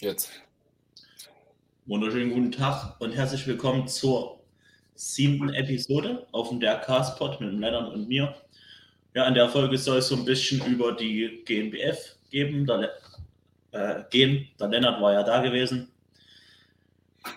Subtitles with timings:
[0.00, 0.30] Jetzt.
[1.84, 4.40] Wunderschönen guten Tag und herzlich willkommen zur
[4.94, 8.34] siebten Episode auf dem der Castpod mit dem Lennart und mir.
[9.12, 12.66] Ja, in der Folge soll es so ein bisschen über die GNBF geben.
[12.66, 12.92] Der,
[13.72, 14.48] äh, gehen.
[14.58, 15.90] Der Lennart war ja da gewesen.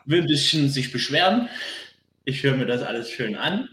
[0.05, 1.49] Will ein bisschen sich beschweren.
[2.23, 3.67] Ich höre mir das alles schön an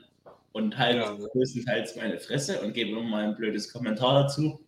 [0.51, 4.67] und halte ja, größtenteils meine Fresse und gebe immer mal ein blödes Kommentar dazu.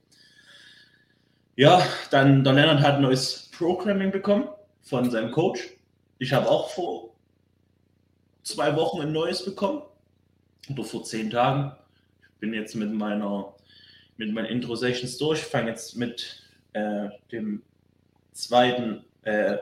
[1.56, 4.48] Ja, dann der Lennart hat ein neues Programming bekommen
[4.82, 5.70] von seinem Coach.
[6.18, 7.14] Ich habe auch vor
[8.42, 9.82] zwei Wochen ein neues bekommen
[10.68, 11.70] oder vor zehn Tagen.
[12.22, 13.54] Ich bin jetzt mit meiner
[14.16, 15.38] mit meinen Intro Sessions durch.
[15.38, 17.62] Fange jetzt mit äh, dem
[18.32, 19.58] zweiten äh,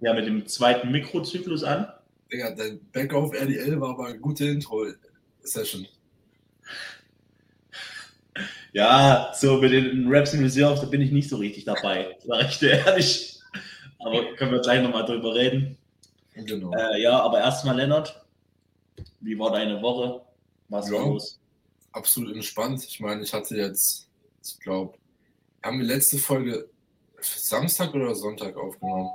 [0.00, 1.88] ja mit dem zweiten Mikrozyklus an.
[2.30, 4.86] Ja, dein Backoff RDL war aber eine gute Intro
[5.42, 5.86] Session.
[8.76, 12.50] Ja, so mit den Raps in Reserve, da bin ich nicht so richtig dabei, sag
[12.50, 13.40] ich dir ehrlich.
[13.98, 15.78] Aber können wir gleich nochmal drüber reden.
[16.34, 16.74] Genau.
[16.74, 18.22] Äh, ja, aber erstmal, Lennart,
[19.20, 20.20] wie war deine Woche?
[20.68, 21.40] Was ja, los?
[21.92, 22.84] Absolut entspannt.
[22.86, 24.10] Ich meine, ich hatte jetzt,
[24.44, 24.98] ich glaube,
[25.62, 26.68] haben wir letzte Folge
[27.18, 29.08] Samstag oder Sonntag aufgenommen?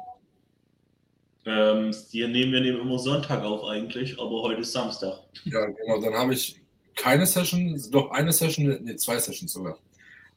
[1.45, 5.19] Ähm, hier nehmen wir nehmen immer Sonntag auf eigentlich, aber heute ist Samstag.
[5.45, 6.02] Ja, genau.
[6.02, 6.61] Dann habe ich
[7.02, 9.77] keine Session, doch eine Session, nee, zwei Sessions sogar.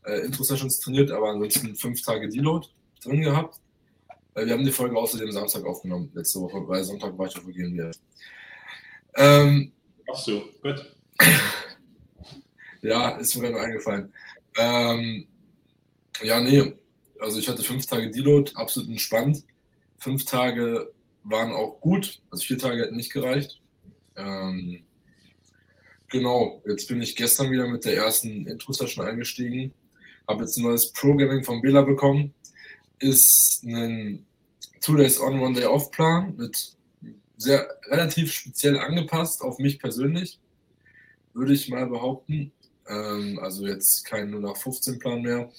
[0.05, 2.67] Äh, Intro-Sessions trainiert, aber ansonsten fünf Tage Deload
[3.03, 3.61] drin gehabt.
[4.35, 7.45] Äh, wir haben die Folge außerdem Samstag aufgenommen, letzte Woche, weil Sonntag war ich auf.
[9.17, 9.73] Ähm,
[10.11, 10.95] Ach so, gut.
[12.83, 14.13] ja, ist mir gerade eingefallen.
[14.57, 15.27] Ähm,
[16.23, 16.73] ja, nee,
[17.21, 19.45] also ich hatte fünf Tage Deload, absolut entspannt.
[19.99, 20.93] Fünf Tage
[21.25, 23.61] waren auch gut, also vier Tage hätten nicht gereicht.
[24.17, 24.85] Ähm,
[26.15, 29.75] Genau, jetzt bin ich gestern wieder mit der ersten Intro-Session eingestiegen.
[30.29, 32.33] Habe jetzt ein neues Programming von Bela bekommen.
[33.01, 34.25] Ist ein
[34.81, 36.77] Two Days On, One Day Off Plan mit
[37.37, 40.39] sehr relativ speziell angepasst auf mich persönlich,
[41.33, 42.53] würde ich mal behaupten.
[42.89, 45.51] Ähm, also jetzt kein nur nach 15 Plan mehr.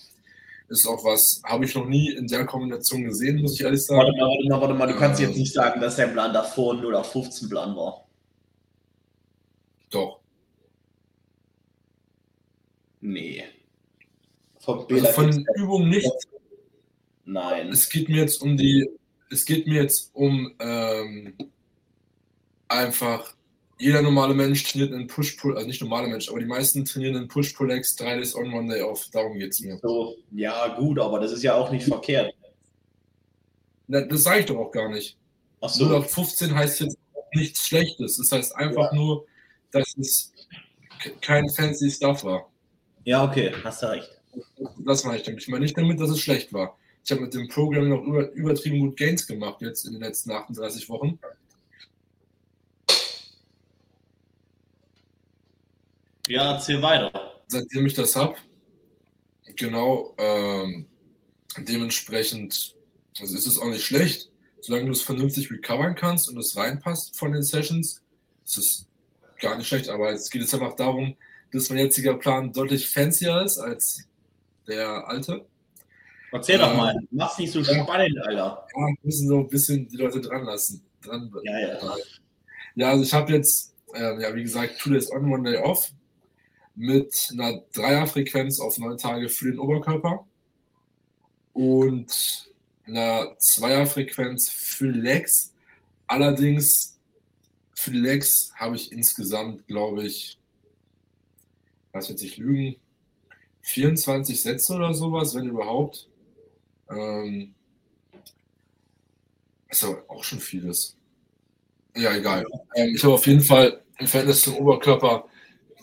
[0.70, 4.00] Ist auch was, habe ich noch nie in der Kombination gesehen, muss ich ehrlich sagen.
[4.00, 4.88] Warte mal, warte mal, warte mal.
[4.88, 8.08] du kannst ähm, jetzt nicht sagen, dass dein Plan davor nur nach 15 Plan war.
[9.90, 10.25] Doch.
[13.06, 13.44] Nee.
[14.60, 16.10] Von, also von den Übungen nicht.
[17.26, 17.70] Nein.
[17.70, 18.90] Es geht mir jetzt um die,
[19.30, 21.36] es geht mir jetzt um ähm,
[22.68, 23.36] einfach,
[23.78, 27.28] jeder normale Mensch trainiert einen Push-Pull, also nicht normale Mensch, aber die meisten trainieren einen
[27.28, 29.08] Push-Pull-Legs, drei Days on, one day off.
[29.12, 29.78] Darum geht es mir.
[29.84, 32.34] So, ja, gut, aber das ist ja auch nicht verkehrt.
[33.88, 35.16] Na, das sage ich doch auch gar nicht.
[35.62, 35.86] Ach so.
[35.86, 36.98] 0 auf 15 heißt jetzt
[37.36, 38.18] nichts Schlechtes.
[38.18, 38.98] Das heißt einfach ja.
[38.98, 39.26] nur,
[39.70, 40.34] dass es
[41.22, 42.50] kein fancy Stuff war.
[43.06, 44.10] Ja, okay, hast du recht.
[44.80, 45.42] Das meine ich damit.
[45.42, 46.78] Ich meine nicht damit, dass es schlecht war.
[47.04, 50.32] Ich habe mit dem Programm noch über, übertrieben gut Gains gemacht jetzt in den letzten
[50.32, 51.20] 38 Wochen.
[56.28, 57.44] Ja, erzähl weiter.
[57.48, 58.36] Seitdem ich das habe,
[59.56, 60.88] genau, ähm,
[61.60, 62.76] dementsprechend
[63.20, 64.32] also ist es auch nicht schlecht.
[64.62, 68.02] Solange du es vernünftig recovern kannst und es reinpasst von den Sessions,
[68.46, 68.88] ist es
[69.40, 69.90] gar nicht schlecht.
[69.90, 71.16] Aber es geht jetzt einfach darum,
[71.56, 74.04] dass mein jetziger Plan deutlich fancier ist als
[74.68, 75.46] der alte.
[76.32, 78.68] Erzähl doch mal, ähm, mach's nicht so spannend, Alter.
[78.76, 80.84] Ja, wir müssen so ein bisschen die Leute dran lassen.
[81.02, 81.96] Dran ja, ja.
[82.76, 85.92] ja, also ich habe jetzt, äh, ja, wie gesagt, Two Days on, One Day off
[86.76, 90.28] mit einer Dreierfrequenz auf neun Tage für den Oberkörper
[91.54, 92.52] und
[92.86, 95.54] einer Zweierfrequenz für Legs.
[96.08, 97.00] Allerdings
[97.76, 100.38] für die Legs habe ich insgesamt, glaube ich,
[101.96, 102.76] was wird sich lügen,
[103.62, 106.10] 24 Sätze oder sowas, wenn überhaupt.
[106.90, 107.56] Ähm,
[109.70, 110.98] ist aber auch schon vieles.
[111.96, 112.46] Ja, egal.
[112.76, 115.28] Ähm, ich habe auf jeden Fall im Verhältnis zum Oberkörper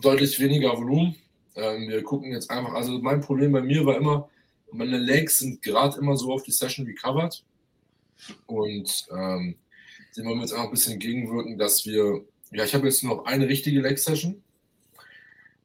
[0.02, 1.16] deutlich weniger Volumen.
[1.56, 4.28] Ähm, wir gucken jetzt einfach, also mein Problem bei mir war immer,
[4.70, 7.42] meine Legs sind gerade immer so auf die Session recovered.
[8.46, 9.56] Und ähm,
[10.14, 13.24] dem wollen wir jetzt auch ein bisschen gegenwirken, dass wir, ja, ich habe jetzt noch
[13.24, 14.41] eine richtige Leg-Session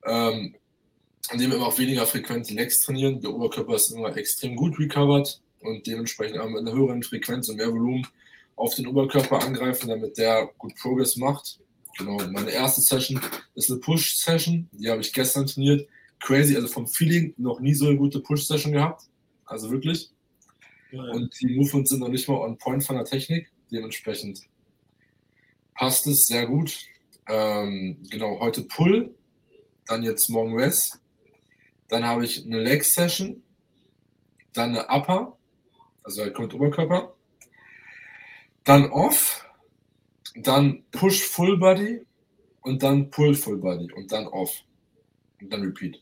[0.08, 0.56] ähm,
[1.32, 3.22] indem wir immer auf weniger Frequenz Legs trainieren.
[3.22, 7.58] Der Oberkörper ist immer extrem gut recovered und dementsprechend auch mit einer höheren Frequenz und
[7.58, 8.08] mehr Volumen
[8.56, 11.60] auf den Oberkörper angreifen, damit der gut Progress macht.
[11.98, 13.20] Genau, meine erste Session
[13.56, 15.88] ist eine Push-Session, die habe ich gestern trainiert.
[16.20, 19.04] Crazy, also vom Feeling noch nie so eine gute Push-Session gehabt.
[19.46, 20.10] Also wirklich.
[20.92, 21.04] Ja.
[21.04, 23.52] Und die Movements sind noch nicht mal on point von der Technik.
[23.72, 24.42] Dementsprechend
[25.76, 26.80] passt es sehr gut.
[27.28, 29.17] Ähm, genau, heute Pull
[29.88, 31.00] dann jetzt morgen Rest,
[31.88, 33.44] dann habe ich eine Leg Session,
[34.54, 35.38] dann eine Upper,
[36.04, 37.14] also halt kommt Oberkörper,
[38.64, 39.46] dann Off,
[40.36, 42.06] dann Push Full Body
[42.62, 44.64] und dann Pull Full Body und dann Off
[45.42, 46.02] und dann Repeat.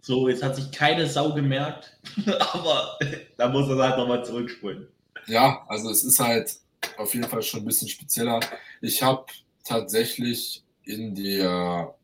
[0.00, 1.96] So, jetzt hat sich keine Sau gemerkt,
[2.52, 2.98] aber
[3.36, 4.88] da muss er halt nochmal zurückspulen.
[5.26, 6.56] Ja, also es ist halt
[6.98, 8.40] auf jeden Fall schon ein bisschen spezieller.
[8.80, 9.26] Ich habe
[9.64, 11.94] tatsächlich in der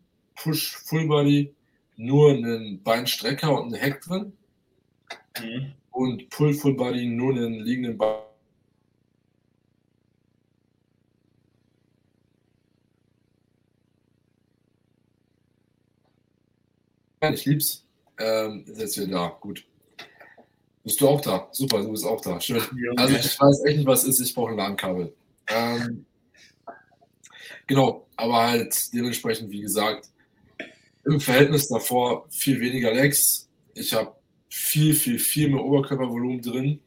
[0.43, 1.55] Push Full Body
[1.97, 4.33] nur einen Beinstrecker und einen Heck drin
[5.41, 5.73] Mhm.
[5.91, 8.23] und Pull Full Body nur einen liegenden Bein.
[17.33, 17.85] Ich lieb's.
[18.19, 19.37] Ähm, ist jetzt wieder da.
[19.41, 19.65] Gut.
[20.85, 21.49] Bist du auch da?
[21.53, 22.41] Super, du bist auch da.
[22.41, 22.63] Schön.
[22.97, 24.21] Also ich weiß echt nicht, was ist.
[24.21, 25.13] Ich brauche ein LAN-Kabel.
[25.49, 26.07] Ähm,
[27.67, 30.09] genau, aber halt dementsprechend, wie gesagt,
[31.09, 33.49] im Verhältnis davor viel weniger Legs.
[33.75, 34.15] Ich habe
[34.49, 36.81] viel, viel, viel mehr Oberkörpervolumen drin.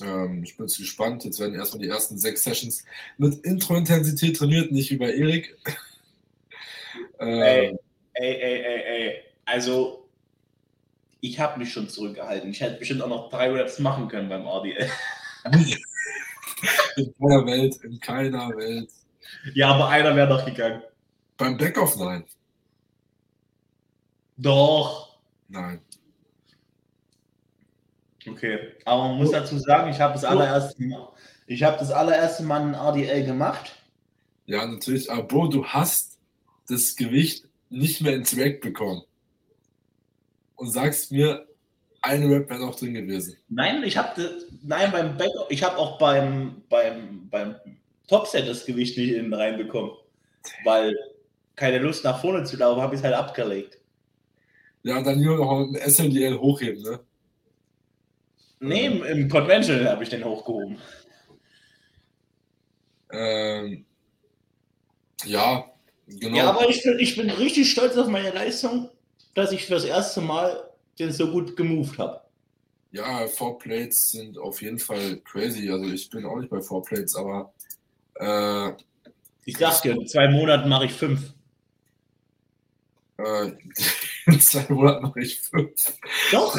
[0.00, 1.24] Ähm, ich bin gespannt.
[1.24, 2.84] Jetzt werden erstmal die ersten sechs Sessions
[3.18, 5.56] mit Intro-Intensität trainiert, nicht wie bei Erik.
[7.18, 7.78] Ey, ähm,
[8.14, 9.14] ey, ey, ey, ey.
[9.44, 10.08] Also,
[11.20, 12.50] ich habe mich schon zurückgehalten.
[12.50, 14.90] Ich hätte bestimmt auch noch drei Raps machen können beim RDL.
[16.96, 18.90] in keiner Welt, in keiner Welt.
[19.54, 20.82] Ja, aber einer wäre doch gegangen.
[21.36, 22.24] Beim Backoff nein.
[24.42, 25.18] Doch.
[25.48, 25.80] Nein.
[28.28, 28.58] Okay.
[28.84, 31.08] Aber man muss dazu sagen, ich habe das allererste Mal,
[31.46, 33.74] ich habe das allererste Mal ein RDL gemacht.
[34.46, 35.10] Ja, natürlich.
[35.10, 36.18] Aber Bro, du hast
[36.68, 39.02] das Gewicht nicht mehr ins Rack bekommen.
[40.56, 41.46] Und sagst mir,
[42.02, 43.36] eine Rap wäre noch drin gewesen.
[43.48, 47.56] Nein, ich habe nein beim Back, ich habe auch beim beim beim
[48.08, 49.92] Topset das Gewicht nicht innen reinbekommen,
[50.64, 50.94] weil
[51.56, 53.78] keine Lust nach vorne zu laufen, habe ich es halt abgelegt.
[54.84, 57.00] Ja, dann nur noch ein SLDL hochheben, ne?
[58.60, 60.78] Nee, im, im Conventional habe ich den hochgehoben.
[63.12, 63.84] Ähm,
[65.24, 65.70] ja,
[66.06, 66.36] genau.
[66.36, 68.90] Ja, aber ich bin, ich bin richtig stolz auf meine Leistung,
[69.34, 72.20] dass ich fürs erste Mal den so gut gemoved habe.
[72.90, 75.70] Ja, Four Plates sind auf jeden Fall crazy.
[75.70, 77.52] Also ich bin auch nicht bei Four Plates, aber
[78.16, 78.72] äh,
[79.44, 81.32] Ich dir, in zwei Monaten mache ich fünf.
[83.18, 83.52] äh,
[84.26, 85.72] in zwei Monaten mache ich fünf.
[86.30, 86.58] Doch,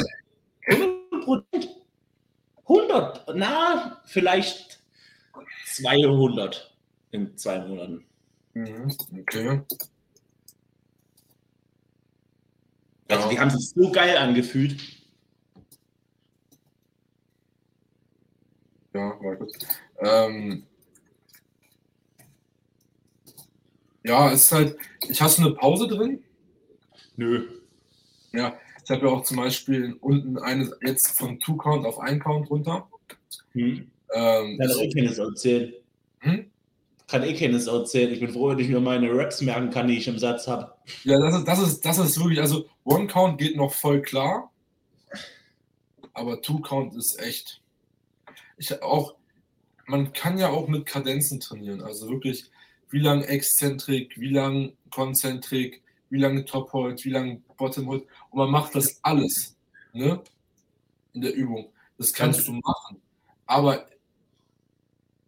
[0.68, 1.70] 100 Prozent.
[2.66, 4.82] 100, na, vielleicht
[5.66, 6.76] 200
[7.12, 8.06] in zwei Monaten.
[8.54, 9.62] Mhm, okay.
[13.10, 14.80] Also die haben sich so geil angefühlt.
[18.94, 19.52] Ja, war gut.
[20.00, 20.66] Ähm,
[24.04, 24.78] ja, es ist halt,
[25.08, 26.24] ich hast du eine Pause drin?
[27.16, 27.48] Nö.
[28.32, 32.20] Ja, ich habe ja auch zum Beispiel unten eine jetzt von Two Count auf ein
[32.20, 32.90] Count runter.
[33.52, 33.90] Hm.
[34.14, 35.74] Ähm, Kann eh keines erzählen.
[36.20, 36.52] Hm?
[37.08, 38.12] Kann eh keines erzählen.
[38.12, 40.74] Ich bin froh, wenn ich mir meine Raps merken kann, die ich im Satz habe.
[41.04, 44.52] Ja, das ist, das ist, das ist wirklich, also One Count geht noch voll klar,
[46.14, 47.62] aber Two Count ist echt.
[48.58, 49.16] Ich auch,
[49.86, 52.50] man kann ja auch mit Kadenzen trainieren, also wirklich,
[52.90, 55.83] wie lang Exzentrik, wie lang Konzentrik,
[56.14, 59.58] wie lange Top Hold, wie lange Bottom Hold und man macht das alles,
[59.94, 60.22] ne?
[61.14, 61.72] In der Übung.
[61.98, 63.02] Das kannst du machen.
[63.48, 63.88] Aber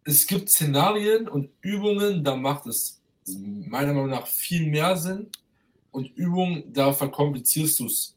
[0.04, 5.28] es gibt Szenarien und Übungen, da macht es meiner Meinung nach viel mehr Sinn,
[5.90, 8.16] und Übungen, da verkomplizierst du es.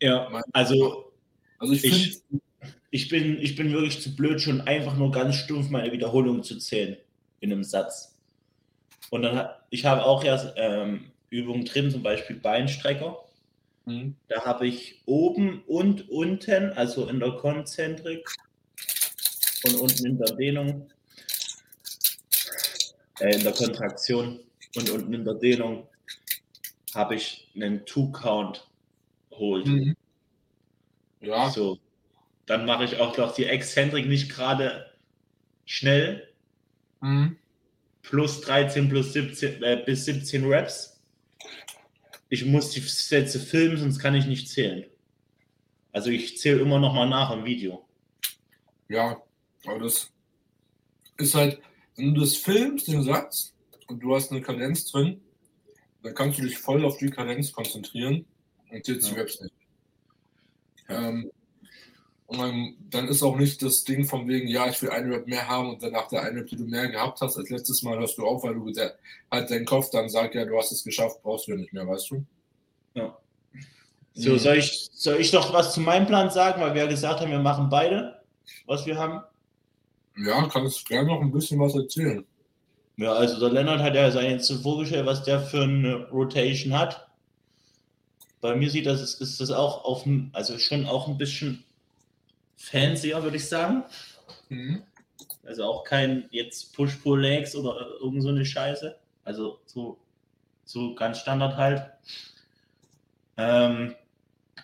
[0.00, 1.12] Ja, also
[1.58, 2.22] Also ich, Ich-
[2.92, 6.56] ich bin, ich bin wirklich zu blöd, schon einfach nur ganz stumpf meine Wiederholung zu
[6.58, 6.96] zählen
[7.40, 8.16] in einem Satz.
[9.10, 13.24] Und dann ich habe auch erst ähm, Übungen drin, zum Beispiel Beinstrecker.
[13.86, 14.16] Mhm.
[14.28, 18.28] Da habe ich oben und unten, also in der Konzentrik
[19.64, 20.90] und unten in der Dehnung,
[23.20, 24.40] äh, in der Kontraktion
[24.76, 25.88] und unten in der Dehnung
[26.94, 28.68] habe ich einen Two-Count
[29.32, 29.66] Hold.
[29.66, 29.96] Mhm.
[31.20, 31.78] Ja, So,
[32.46, 34.90] dann mache ich auch noch die Exzentrik nicht gerade
[35.64, 36.28] schnell,
[37.00, 37.36] mhm.
[38.02, 40.95] plus 13 plus 17 äh, bis 17 Reps.
[42.28, 44.84] Ich muss die Sätze filmen, sonst kann ich nicht zählen.
[45.92, 47.86] Also ich zähle immer noch mal nach im Video.
[48.88, 49.20] ja,
[49.64, 50.10] aber das
[51.16, 51.60] ist halt,
[51.96, 53.54] wenn du das filmst, den Satz,
[53.88, 55.20] und du hast eine Kadenz drin,
[56.02, 58.24] dann kannst du dich voll auf die Kadenz konzentrieren
[58.70, 59.20] und zählst die Ja.
[59.20, 59.54] Reps nicht.
[60.88, 61.30] Ähm,
[62.26, 65.26] und dann, dann ist auch nicht das Ding von wegen, ja, ich will eine Rep
[65.28, 67.98] mehr haben und danach der eine Rep, die du mehr gehabt hast als letztes Mal,
[67.98, 68.96] hörst du auf, weil du der,
[69.30, 71.86] halt dein Kopf dann sagt, ja, du hast es geschafft, brauchst du ja nicht mehr,
[71.86, 72.24] weißt du?
[72.94, 73.16] Ja.
[74.14, 74.38] So, Mhm.
[74.38, 77.30] soll, ich, soll ich doch was zu meinem Plan sagen, weil wir ja gesagt haben,
[77.30, 78.22] wir machen beide,
[78.66, 79.22] was wir haben?
[80.16, 82.24] Ja, kannst gerne noch ein bisschen was erzählen.
[82.96, 87.06] Ja, also der Lennart hat ja sein jetzt vorgestellt, was der für eine Rotation hat.
[88.40, 91.62] Bei mir sieht das, ist das auch auf also schon auch ein bisschen
[92.56, 93.84] fancier, würde ich sagen.
[94.48, 94.82] Mhm.
[95.44, 98.98] Also auch kein jetzt Push-Pull-Legs oder irgend so eine Scheiße.
[99.24, 99.98] Also so,
[100.64, 101.90] so ganz Standard halt.
[103.36, 103.94] Ähm,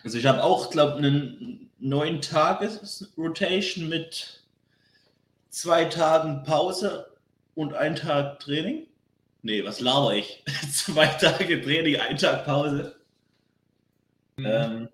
[0.03, 4.43] also ich habe auch, glaube ich, einen neun Tages Rotation mit
[5.49, 7.11] zwei Tagen Pause
[7.55, 8.87] und ein Tag Training.
[9.41, 10.43] Nee, was laber ich?
[10.73, 12.95] zwei Tage Training, ein Tag Pause.
[14.37, 14.45] Mhm.
[14.45, 14.89] Ähm,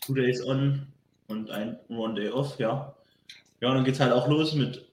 [0.00, 0.86] two days on
[1.28, 2.94] und ein One Day off, ja.
[3.60, 4.86] Ja, und dann geht's halt auch los mit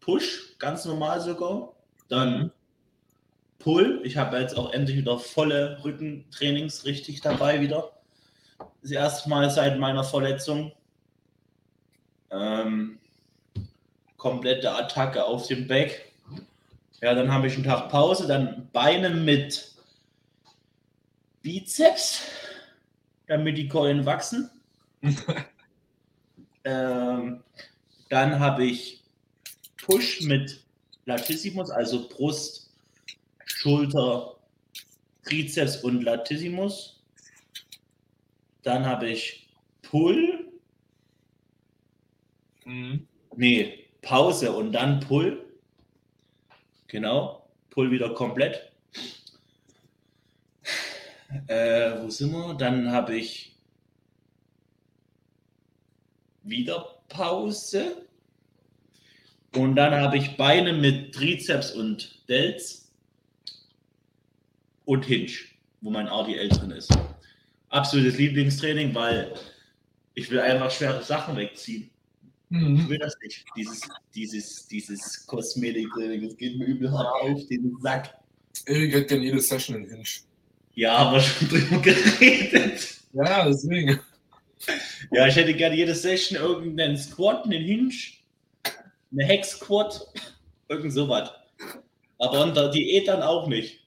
[0.00, 1.72] Push, ganz normal sogar.
[2.08, 2.50] Dann
[3.60, 4.00] Pull.
[4.04, 7.92] Ich habe jetzt auch endlich wieder volle Rückentrainings richtig dabei wieder.
[8.82, 10.72] Das erste Mal seit meiner Verletzung.
[12.30, 12.98] Ähm,
[14.16, 16.12] komplette Attacke auf dem Back.
[17.02, 19.74] Ja, dann habe ich einen Tag Pause, dann Beine mit
[21.42, 22.22] Bizeps,
[23.26, 24.50] damit die Keulen wachsen.
[26.64, 27.42] ähm,
[28.08, 29.02] dann habe ich
[29.78, 30.64] Push mit
[31.06, 32.70] Latissimus, also Brust,
[33.46, 34.36] Schulter,
[35.24, 37.02] Trizeps und Latissimus.
[38.62, 39.48] Dann habe ich
[39.82, 40.46] Pull,
[42.64, 43.06] Mhm.
[43.36, 45.44] nee, Pause und dann Pull.
[46.86, 48.70] Genau, Pull wieder komplett.
[51.46, 52.54] Äh, wo sind wir?
[52.54, 53.56] Dann habe ich
[56.42, 58.06] wieder Pause.
[59.56, 62.90] Und dann habe ich Beine mit Trizeps und Delts
[64.84, 65.30] und Hinge,
[65.80, 66.90] wo mein RDL drin ist.
[67.68, 69.34] Absolutes Lieblingstraining, weil
[70.14, 71.90] ich will einfach schwere Sachen wegziehen.
[72.52, 72.88] Ich Mhm.
[72.88, 73.44] will das nicht.
[73.56, 73.80] Dieses,
[74.12, 78.12] dieses, dieses Kosmetiktraining, das geht mir übel hart auf den Sack.
[78.66, 80.02] Erik hat gerne jede Session in Hinge.
[80.74, 82.96] Ja, haben wir schon drüber geredet.
[83.12, 84.00] Ja, deswegen.
[85.10, 87.94] Ja, ich hätte gerne jede Session irgendeinen Squat, einen Hinge,
[89.12, 90.06] eine Hex-Squat,
[90.68, 91.30] irgend sowas.
[92.18, 93.80] Aber unter Diät dann auch nicht.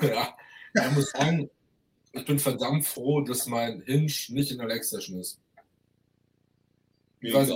[0.00, 0.36] Ja.
[0.74, 1.50] Ich muss sagen,
[2.12, 5.40] ich bin verdammt froh, dass mein Hinge nicht in der Leg-Session ist.
[7.20, 7.50] Mir Ich weiß.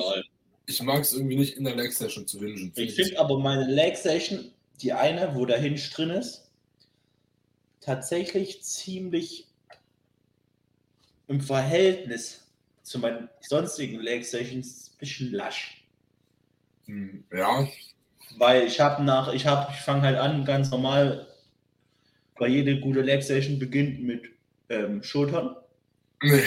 [0.66, 2.72] Ich mag es irgendwie nicht in der Leg-Session zu hingen.
[2.76, 6.50] Ich finde aber meine Leg Session, die eine, wo der Hinge drin ist,
[7.80, 9.48] tatsächlich ziemlich
[11.32, 12.46] im Verhältnis
[12.82, 15.84] zu meinen sonstigen Leg Sessions ein bisschen lasch.
[16.86, 17.66] Hm, Ja,
[18.36, 21.26] Weil ich habe nach, ich habe, ich fange halt an, ganz normal,
[22.36, 24.24] weil jede gute Leg Session beginnt mit
[24.68, 25.56] ähm, Schultern.
[26.22, 26.42] nee.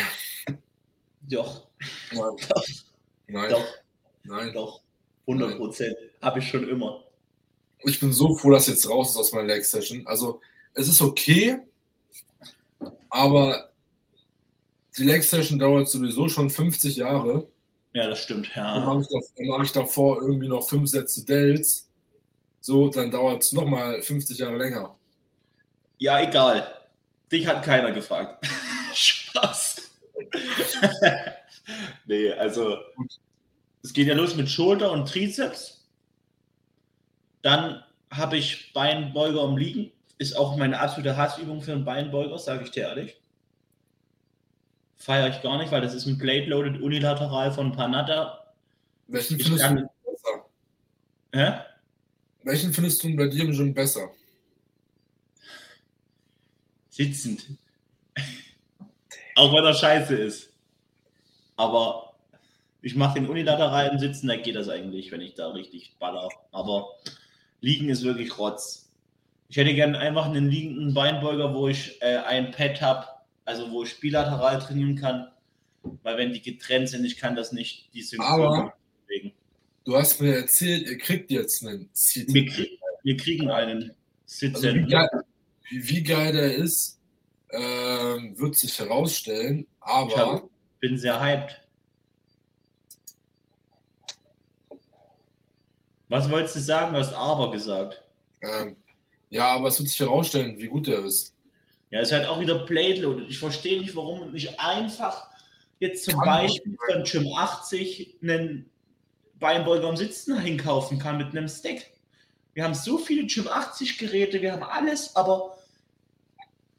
[1.22, 1.68] Doch,
[2.12, 2.36] Nein.
[3.28, 3.50] Nein.
[3.50, 3.66] doch,
[4.24, 4.54] Nein.
[4.54, 4.82] doch.
[5.28, 5.96] 100 Prozent.
[6.22, 7.04] Habe ich schon immer.
[7.80, 10.06] Ich bin so froh, dass jetzt raus ist aus meiner Leg-Session.
[10.06, 10.40] Also,
[10.76, 11.58] es ist okay,
[13.10, 13.72] aber
[14.98, 17.48] die Leg-Session dauert sowieso schon 50 Jahre.
[17.94, 18.86] Ja, das stimmt, Dann ja.
[18.86, 21.90] mache ich, dann mach ich davor irgendwie noch fünf Sätze Delts.
[22.60, 24.98] So, dann dauert es nochmal 50 Jahre länger.
[25.98, 26.68] Ja, egal.
[27.32, 28.46] Dich hat keiner gefragt.
[28.94, 29.92] Spaß.
[32.06, 32.78] nee, also
[33.84, 35.88] es geht ja los mit Schulter und Trizeps.
[37.42, 39.92] Dann habe ich Beinbeuger am Liegen.
[40.18, 43.22] Ist auch meine absolute Hassübung für einen Beinbeuger, sage ich dir ehrlich.
[44.98, 48.54] Feiere ich gar nicht, weil das ist ein Plate Loaded unilateral von Panatta.
[49.08, 50.46] Welchen Ich findest, kann- du besser?
[51.34, 51.60] Hä?
[52.44, 54.10] Welchen findest du bei dir im Gym besser?
[56.90, 57.46] sitzend.
[59.36, 60.50] Auch wenn er scheiße ist.
[61.58, 62.14] Aber
[62.82, 66.30] ich mache den unilateralen Sitzen, da geht das eigentlich, wenn ich da richtig baller.
[66.54, 66.88] Aber
[67.60, 68.90] liegen ist wirklich Rotz.
[69.50, 73.08] Ich hätte gerne einfach einen liegenden Beinbeuger, wo ich äh, ein Pad habe,
[73.46, 75.32] also wo ich bilateral trainieren kann.
[76.04, 78.74] Weil wenn die getrennt sind, ich kann das nicht, die Aber-
[79.08, 79.34] bewegen.
[79.84, 82.34] Du hast mir erzählt, ihr kriegt jetzt einen Seat.
[82.34, 83.94] Wir, krieg, wir kriegen einen Also
[84.48, 84.90] wie, Sitzen.
[84.90, 85.10] geil,
[85.70, 87.00] wie, geil der ist,
[87.52, 89.60] ähm, wird sich herausstellen.
[89.60, 90.50] Ich Aber hab,
[90.80, 91.62] bin sehr hyped.
[96.08, 96.94] Was wolltest du sagen?
[96.94, 98.02] Du hast aber gesagt.
[98.42, 98.76] ähm,
[99.30, 101.35] ja, aber es wird sich herausstellen, wie gut der ist.
[101.92, 103.30] Ja, ist halt auch wieder Plate Loaded.
[103.30, 105.28] Ich verstehe nicht, warum nicht einfach
[105.80, 108.70] jetzt zum Kann Beispiel von Gym 80 einen
[109.40, 111.86] Beinbeuger am Sitzen hinkaufen kann mit einem Stack.
[112.54, 115.58] Wir haben so viele Gym 80 Geräte, wir haben alles, aber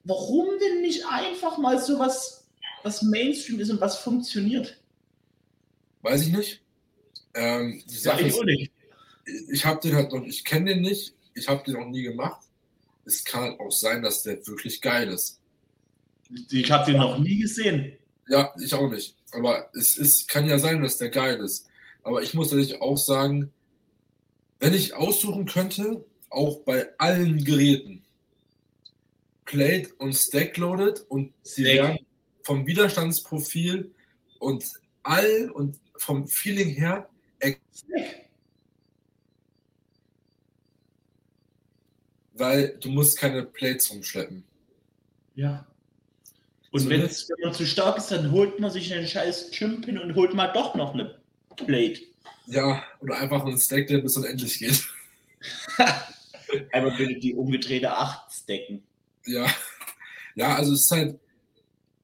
[0.04, 2.46] warum denn nicht einfach mal sowas,
[2.82, 4.78] was Mainstream ist und was funktioniert?
[6.02, 6.62] Weiß ich nicht.
[7.34, 8.72] Ähm, die Sache ich ist, auch nicht.
[9.52, 12.45] ich habe den halt noch, ich kenne den nicht, ich habe den noch nie gemacht.
[13.06, 15.40] Es kann auch sein, dass der wirklich geil ist.
[16.50, 17.96] Ich habe den noch nie gesehen.
[18.28, 19.16] Ja, ich auch nicht.
[19.32, 21.66] Aber es ist, kann ja sein, dass der geil ist.
[22.02, 23.52] Aber ich muss natürlich auch sagen,
[24.58, 28.04] wenn ich aussuchen könnte, auch bei allen Geräten,
[29.44, 31.74] Plate und Stack loaded und sie Stack.
[31.76, 32.06] werden
[32.42, 33.92] vom Widerstandsprofil
[34.38, 34.64] und
[35.02, 37.08] all und vom Feeling her,
[42.38, 44.44] weil du musst keine Plates rumschleppen.
[45.34, 45.66] Ja.
[46.72, 47.06] Und So, wenn, ne?
[47.06, 50.74] es, zu stark ist, dann holt man sich einen scheiß Chimpin und holt mal doch
[50.74, 51.18] noch eine
[51.56, 52.00] Plate.
[52.46, 54.86] Ja, oder einfach einen Stack, der bis unendlich geht.
[56.72, 58.82] Einmal bitte die umgedrehte 8 stacken.
[59.26, 59.46] Ja,
[60.34, 61.18] ja, also es ist halt,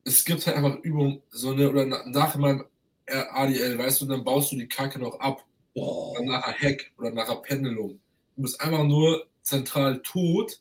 [0.04, 2.64] es gibt halt einfach Übungen, so eine, oder na- nach meinem
[3.06, 6.12] ADL, weißt du, dann baust du die Kacke noch ab, Oh.
[6.12, 7.98] oder nachher Heck oder nachher Pendelung.
[8.36, 10.60] Du bist einfach nur zentral tot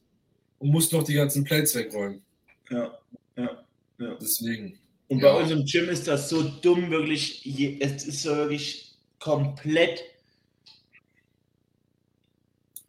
[0.59, 2.23] und musst noch die ganzen Plates wegräumen.
[2.69, 2.97] Ja,
[3.35, 3.57] ja.
[4.19, 5.33] Deswegen, Und Ja.
[5.33, 7.45] bei uns im Gym ist das so dumm, wirklich.
[7.81, 10.01] Es ist so wirklich komplett.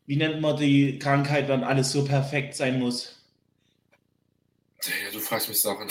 [0.06, 3.18] Wie nennt man die Krankheit, wenn alles so perfekt sein muss?
[4.84, 5.88] ja, du fragst mich Sachen.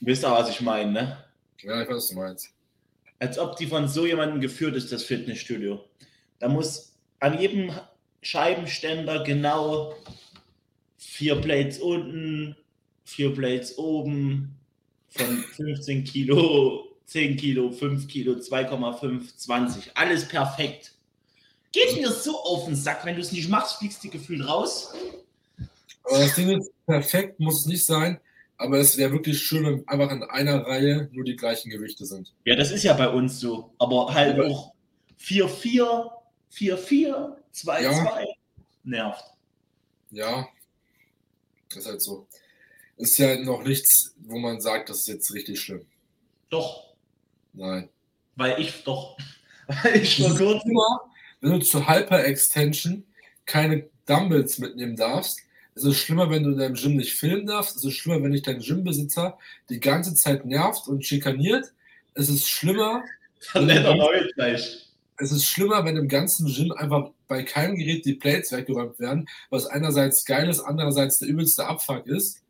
[0.00, 1.24] Wisst ihr, was ich meine, ne?
[1.60, 2.48] Ja, ich weiß, was du meinst.
[3.18, 5.84] Als ob die von so jemandem geführt ist, das Fitnessstudio.
[6.38, 7.72] Da muss an jedem
[8.26, 9.94] Scheibenständer genau
[10.98, 12.56] vier Plates unten,
[13.04, 14.56] vier Plates oben,
[15.10, 19.96] von 15 Kilo, 10 Kilo, 5 Kilo, 2,5, 20.
[19.96, 20.92] Alles perfekt.
[21.70, 24.92] Geht mir so auf den Sack, wenn du es nicht machst, fliegst du gefühlt raus.
[26.02, 28.18] Aber das Ding ist, perfekt muss es nicht sein,
[28.56, 32.34] aber es wäre wirklich schön, wenn einfach in einer Reihe nur die gleichen Gewichte sind.
[32.44, 33.70] Ja, das ist ja bei uns so.
[33.78, 34.72] Aber halt Aber- auch
[35.18, 36.10] 4-4,
[36.52, 37.80] 4-4, 2-2.
[37.82, 38.24] Ja.
[38.84, 39.24] Nervt.
[40.10, 40.48] Ja,
[41.74, 42.26] ist halt so.
[42.96, 45.84] Ist ja noch nichts, wo man sagt, das ist jetzt richtig schlimm.
[46.48, 46.94] Doch,
[47.52, 47.88] Nein.
[48.36, 49.16] weil ich doch.
[49.82, 50.70] Weil ich vor Es ist kurzem.
[50.70, 53.04] immer, wenn du zur Hyper-Extension
[53.46, 55.40] keine Dumbbells mitnehmen darfst,
[55.74, 57.76] ist es schlimmer, wenn du in deinem Gym nicht filmen darfst.
[57.76, 59.36] Es ist schlimmer, wenn dich dein Gymbesitzer
[59.68, 61.72] die ganze Zeit nervt und schikaniert.
[62.14, 63.02] Es ist schlimmer,
[63.54, 64.85] Netter Neue gleich.
[65.18, 69.28] Es ist schlimmer, wenn im ganzen Gym einfach bei keinem Gerät die Plates weggeräumt werden,
[69.50, 72.42] was einerseits geil ist, andererseits der übelste Abfuck ist.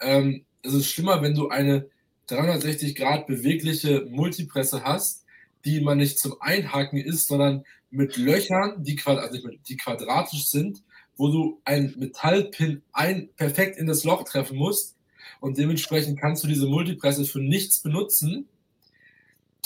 [0.00, 1.86] Ähm, es ist schlimmer, wenn du eine
[2.26, 5.24] 360 Grad bewegliche Multipresse hast,
[5.64, 10.82] die man nicht zum Einhaken ist, sondern mit Löchern, die, also die quadratisch sind,
[11.16, 14.96] wo du ein Metallpin ein, perfekt in das Loch treffen musst
[15.40, 18.48] und dementsprechend kannst du diese Multipresse für nichts benutzen.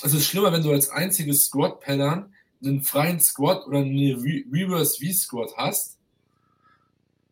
[0.03, 2.33] Es ist schlimmer, wenn du als einziges Squat-Pattern
[2.63, 5.99] einen freien Squat oder eine Re Reverse V-Squat hast.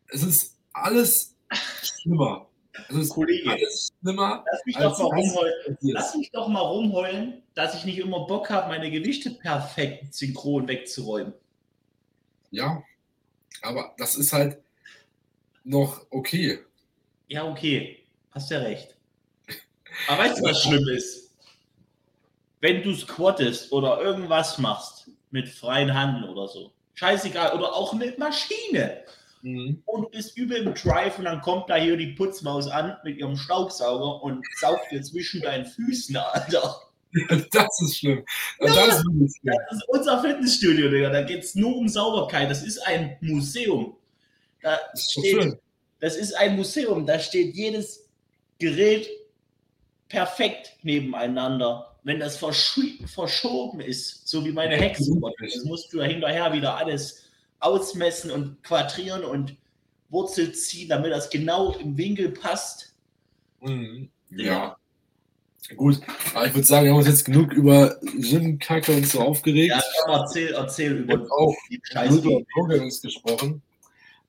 [0.09, 1.35] Es ist alles
[1.81, 2.47] schlimmer.
[2.89, 4.43] Es ist Kollege, alles schlimmer.
[4.45, 8.49] lass mich, doch mal rumheulen, lass mich doch mal rumheulen, dass ich nicht immer Bock
[8.49, 11.33] habe, meine Gewichte perfekt synchron wegzuräumen.
[12.49, 12.83] Ja,
[13.61, 14.59] aber das ist halt
[15.63, 16.59] noch okay.
[17.27, 17.99] Ja, okay.
[18.31, 18.95] Hast ja recht.
[20.07, 21.31] Aber weißt du, was schlimm ist?
[22.61, 28.17] Wenn du squattest oder irgendwas machst mit freien Handen oder so, scheißegal, oder auch mit
[28.19, 29.01] Maschine
[29.43, 29.81] Mhm.
[29.85, 33.35] und bist übel im Drive und dann kommt da hier die Putzmaus an mit ihrem
[33.35, 36.75] Staubsauger und saugt dir zwischen deinen Füßen, Alter.
[37.51, 38.23] Das ist schlimm.
[38.59, 39.29] Das ist schlimm.
[39.43, 41.09] Das ist unser Fitnessstudio, Digga.
[41.09, 42.49] Da geht es nur um Sauberkeit.
[42.51, 43.97] Das ist ein Museum.
[44.61, 45.59] Da Das steht, schön.
[45.99, 47.05] das ist ein Museum.
[47.07, 48.07] Da steht jedes
[48.59, 49.09] Gerät
[50.07, 51.90] perfekt nebeneinander.
[52.03, 56.75] Wenn das verschi- verschoben ist, so wie meine Hexenbot, das musst du ja hinterher wieder
[56.77, 57.23] alles
[57.59, 59.55] ausmessen und quadrieren und
[60.09, 62.93] Wurzel ziehen, damit das genau im Winkel passt.
[63.61, 64.09] Mhm.
[64.31, 64.75] Ja.
[65.75, 66.01] Gut,
[66.33, 69.69] aber ich würde sagen, wir haben uns jetzt genug über Gym-Kacke und so aufgeregt.
[69.69, 72.17] Ja, komm, erzähl, erzähl über und auch die Scheiße.
[72.17, 73.61] über Programmings gesprochen.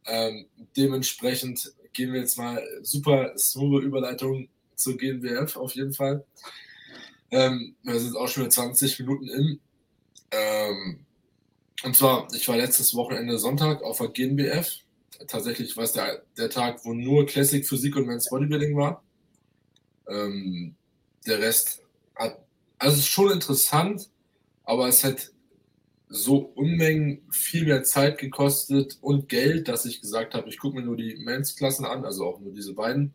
[0.06, 6.24] Ähm, dementsprechend gehen wir jetzt mal super smooth Überleitung zur GNBF auf jeden Fall.
[7.32, 9.60] Ähm, wir sind auch schon wieder 20 Minuten in.
[10.30, 11.06] Ähm,
[11.82, 14.70] und zwar, ich war letztes Wochenende Sonntag auf der GNBF.
[15.26, 19.02] Tatsächlich war es der, der Tag, wo nur Classic Physik und Men's Bodybuilding war.
[20.08, 20.76] Ähm,
[21.26, 21.82] der Rest
[22.16, 22.38] hat,
[22.78, 24.10] also ist schon interessant,
[24.64, 25.32] aber es hat
[26.08, 30.84] so Unmengen viel mehr Zeit gekostet und Geld, dass ich gesagt habe, ich gucke mir
[30.84, 33.14] nur die Men's-Klassen an, also auch nur diese beiden.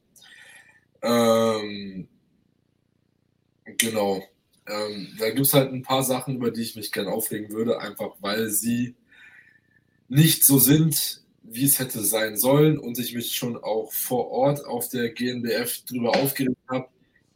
[1.03, 2.08] Ähm,
[3.77, 4.23] genau.
[4.67, 7.80] Ähm, da gibt es halt ein paar Sachen, über die ich mich gerne aufregen würde,
[7.80, 8.95] einfach weil sie
[10.10, 14.65] nicht so sind, wie es hätte sein sollen und ich mich schon auch vor Ort
[14.65, 16.89] auf der GNBF drüber aufgeregt habe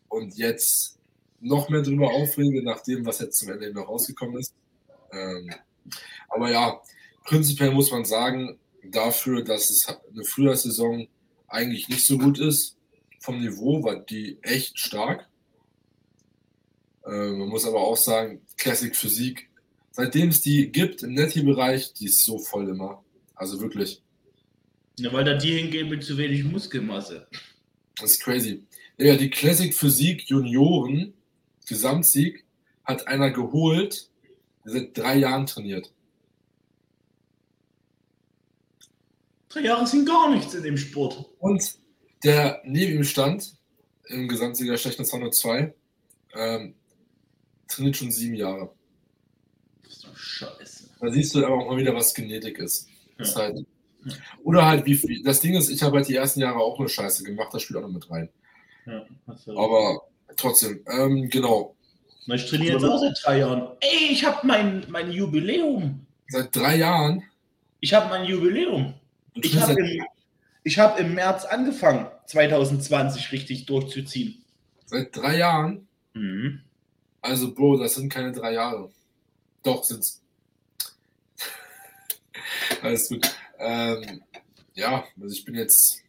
[0.10, 0.98] und jetzt
[1.39, 4.54] noch mehr drüber aufrege, nach dem, was jetzt zum Ende noch rausgekommen ist.
[5.12, 5.50] Ähm,
[6.30, 6.82] aber ja,
[7.24, 11.08] prinzipiell muss man sagen, dafür, dass es eine Frühjahrssaison
[11.48, 12.78] eigentlich nicht so gut ist,
[13.20, 15.28] vom Niveau war die echt stark.
[17.06, 19.50] Äh, man muss aber auch sagen, Classic Physik,
[19.92, 23.04] seitdem es die gibt im Netty-Bereich, die ist so voll immer.
[23.36, 24.02] Also wirklich.
[25.00, 27.28] Ja, weil da die hingehen mit zu wenig Muskelmasse.
[28.00, 28.64] Das ist crazy.
[28.98, 31.14] Ja, die Classic Physik Junioren
[31.68, 32.46] Gesamtsieg
[32.84, 34.10] hat einer geholt,
[34.66, 35.92] der seit drei Jahren trainiert.
[39.50, 41.26] Drei Jahre sind gar nichts in dem Sport.
[41.40, 41.76] Und
[42.24, 43.54] der neben ihm stand,
[44.08, 45.74] im Gesamtsieger Schlechter 202,
[46.36, 46.76] ähm,
[47.72, 48.74] trainiert schon sieben Jahre.
[49.88, 50.90] So scheiße.
[51.00, 52.88] Da siehst du aber auch mal wieder, was Genetik ist.
[53.18, 53.24] Ja.
[53.24, 53.66] ist halt,
[54.44, 57.24] oder halt, wie das Ding ist, ich habe halt die ersten Jahre auch eine Scheiße
[57.24, 58.30] gemacht, das spielt auch noch mit rein.
[58.86, 59.06] Ja,
[59.56, 60.02] aber
[60.38, 61.76] trotzdem, ähm, genau.
[62.28, 63.76] Ich trainiere jetzt auch seit drei Jahren.
[63.80, 66.06] Ey, ich habe mein, mein Jubiläum.
[66.28, 67.24] Seit drei Jahren?
[67.80, 68.94] Ich habe mein Jubiläum.
[69.34, 74.44] Ich habe im, hab im März angefangen, 2020 richtig durchzuziehen.
[74.86, 75.88] Seit drei Jahren?
[76.14, 76.62] Mhm.
[77.22, 78.92] Also, Bro, das sind keine drei Jahre.
[79.64, 80.22] Doch, sind's.
[82.82, 83.30] Alles gut.
[83.60, 84.24] Ähm,
[84.74, 86.02] ja, also ich bin jetzt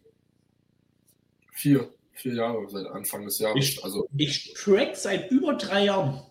[1.53, 3.65] vier, vier Jahre seit Anfang des Jahres.
[3.65, 6.23] Ich, also, ich track seit über drei Jahren.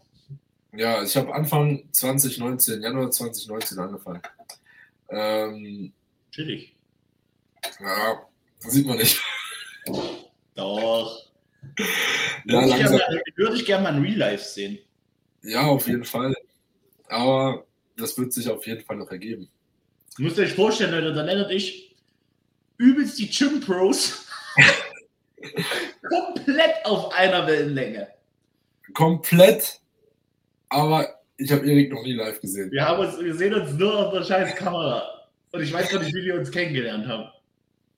[0.73, 4.21] Ja, ich habe Anfang 2019, Januar 2019 angefangen.
[5.09, 5.93] Ähm,
[6.31, 6.75] Chillig.
[7.79, 8.25] Ja,
[8.59, 9.21] sieht man nicht.
[10.55, 11.30] Doch.
[12.45, 14.79] Ja, würde, ich gerne, würde ich gerne mal ein Real Life sehen.
[15.43, 16.33] Ja, auf jeden Fall.
[17.07, 17.65] Aber
[17.97, 19.49] das wird sich auf jeden Fall noch ergeben.
[20.17, 21.95] Du musst euch vorstellen, Leute, dann erinnert ich
[22.77, 24.25] übelst die Gym Pros
[26.09, 28.07] komplett auf einer Wellenlänge.
[28.93, 29.79] Komplett,
[30.69, 32.71] aber ich habe Erik noch nie live gesehen.
[32.71, 35.27] Wir haben uns, wir sehen uns nur auf der scheiß Kamera.
[35.51, 37.29] Und ich weiß noch nicht, wie wir uns kennengelernt haben.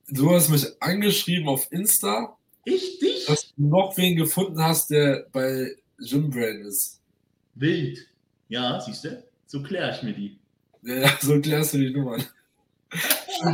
[0.08, 2.36] Du hast mich angeschrieben auf Insta.
[2.64, 3.13] Ich dich?
[3.26, 7.00] Dass du noch wen gefunden hast, der bei Gymbrain ist.
[7.54, 7.98] Wild.
[8.48, 9.24] Ja, siehst du?
[9.46, 10.38] So kläre ich mir die.
[10.82, 12.24] Ja, so klärst du die Nummern.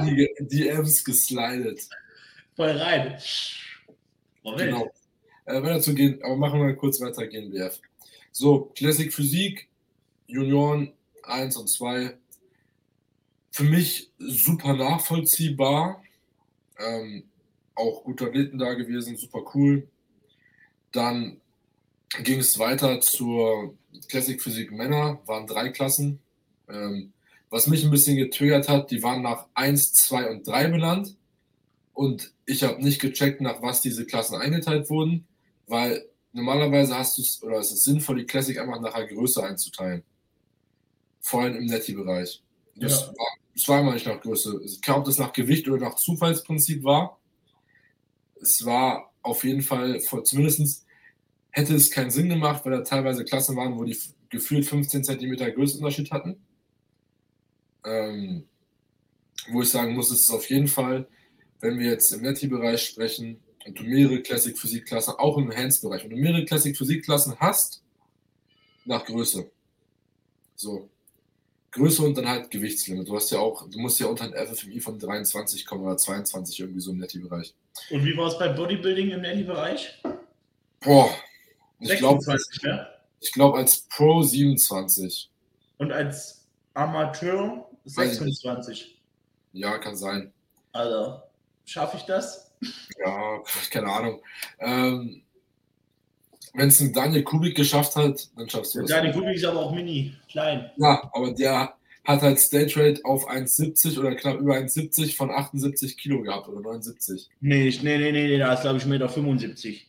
[0.05, 1.89] die DMs geslidet.
[2.57, 3.19] Voll rein.
[4.43, 4.91] Oh, genau.
[5.45, 7.81] Äh, weiter zu gehen, aber machen wir kurz weiter GNBF.
[8.33, 9.69] So, Classic Physik,
[10.27, 10.93] Junioren
[11.25, 12.17] 1 und 2.
[13.51, 16.03] Für mich super nachvollziehbar.
[16.79, 17.25] Ähm,
[17.75, 19.89] auch gute Athleten da gewesen, super cool.
[20.93, 21.41] Dann
[22.23, 23.75] ging es weiter zur
[24.09, 26.21] Classic Physik Männer, waren drei Klassen.
[26.69, 27.13] Ähm,
[27.51, 31.17] was mich ein bisschen getriggert hat, die waren nach 1, 2 und 3 benannt.
[31.93, 35.27] Und ich habe nicht gecheckt, nach was diese Klassen eingeteilt wurden,
[35.67, 39.43] weil normalerweise hast du es, oder es ist sinnvoll, die Classic einfach nach der Größe
[39.43, 40.03] einzuteilen.
[41.21, 42.43] Vor allem im Netty-Bereich.
[42.77, 43.07] Das, ja.
[43.09, 44.61] war, das war immer nicht nach Größe.
[44.65, 47.20] Ich glaube, ob das nach Gewicht oder nach Zufallsprinzip war.
[48.41, 50.87] Es war auf jeden Fall, zumindest
[51.51, 53.97] hätte es keinen Sinn gemacht, weil da teilweise Klassen waren, wo die
[54.29, 56.41] gefühlt 15 cm Größenunterschied hatten.
[57.85, 58.45] Ähm,
[59.51, 61.09] wo ich sagen muss, es ist auf jeden Fall,
[61.61, 66.11] wenn wir jetzt im Netty-Bereich sprechen und du mehrere Classic Physik-Klassen, auch im Hands-Bereich, wenn
[66.11, 67.83] du mehrere Classic Physik-Klassen hast,
[68.85, 69.51] nach Größe.
[70.57, 70.89] So.
[71.73, 73.09] Größe und dann halt Gewichtslimit.
[73.09, 76.81] Du hast ja auch, du musst ja unter ein FFMI von 23, oder 22 irgendwie
[76.81, 77.55] so im Netty-Bereich.
[77.91, 80.03] Und wie war es bei Bodybuilding im Netty-Bereich?
[80.81, 81.11] Boah,
[81.79, 82.39] ich glaube,
[83.21, 85.31] ich glaube als Pro 27.
[85.79, 89.01] Und als Amateur 26.
[89.53, 90.33] Ja, kann sein.
[90.73, 91.23] Also,
[91.65, 92.53] schaffe ich das?
[92.99, 94.23] Ja, keine Ahnung.
[94.59, 95.23] Ähm,
[96.55, 98.91] Wenn es ein Daniel Kubik geschafft hat, dann schaffst du es.
[98.91, 100.71] Daniel Kubik ist aber auch mini, klein.
[100.77, 105.97] Ja, aber der hat halt Stage Rate auf 1,70 oder knapp über 1,70 von 78
[105.97, 107.29] Kilo gehabt oder 79.
[107.41, 109.81] Nee, nee, nee, nee, da ist glaube ich 1,75 Meter.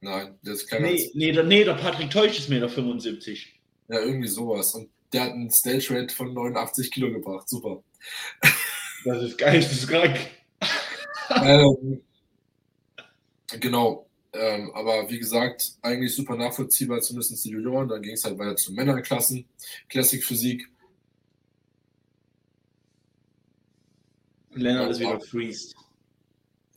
[0.00, 0.86] Nein, der ist kleiner.
[0.88, 3.40] Nee, nee, der, nee, der Patrick Teusch ist 1,75 Meter.
[3.88, 4.74] Ja, irgendwie sowas.
[4.74, 7.48] Und der hat einen Stage Rate von 89 Kilo gebracht.
[7.48, 7.82] Super.
[9.04, 10.18] Das ist geisteskrank.
[11.42, 12.02] ähm,
[13.60, 14.05] genau.
[14.38, 17.88] Ähm, aber wie gesagt, eigentlich super nachvollziehbar, zumindest die Junioren.
[17.88, 19.46] Dann ging es halt weiter zu Männerklassen,
[19.88, 20.68] Classic Physik.
[24.50, 25.74] Lennart ist wieder freezed.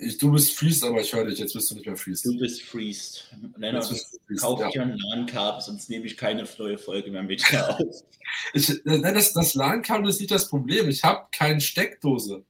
[0.01, 2.25] Ich, du bist Freest, aber ich höre dich, jetzt bist du nicht mehr Freest.
[2.25, 3.29] Du bist Freest.
[3.57, 3.93] Lennart,
[4.39, 7.79] kauf dir einen LAN-Kabel, sonst nehme ich keine neue Folge mehr mit dir auf.
[8.53, 10.87] ich, das das LAN-Kabel ist nicht das Problem.
[10.87, 12.45] Ich habe keine Steckdose.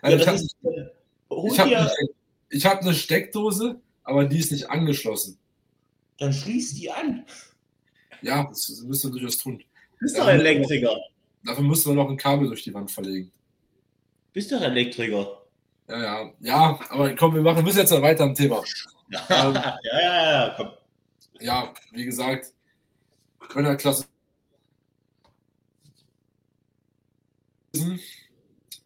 [0.00, 2.14] Also ja, ich habe habe
[2.52, 5.38] ich hab eine Steckdose, aber die ist nicht angeschlossen.
[6.18, 7.24] Dann schließ die an.
[8.20, 9.62] Ja, das müssen wir durchaus tun.
[9.98, 10.96] Bist doch Elektriker.
[11.44, 13.32] Dafür müssen wir noch ein Kabel durch die Wand verlegen.
[14.32, 15.42] Bist doch Elektriker.
[15.88, 18.62] Ja, ja, ja, aber komm, wir machen, wir müssen jetzt noch weiter am Thema.
[19.10, 19.54] Ja, Ähm.
[19.54, 20.70] ja, ja, ja, komm.
[21.40, 22.54] Ja, wie gesagt,
[23.40, 24.06] Kölner-Klasse.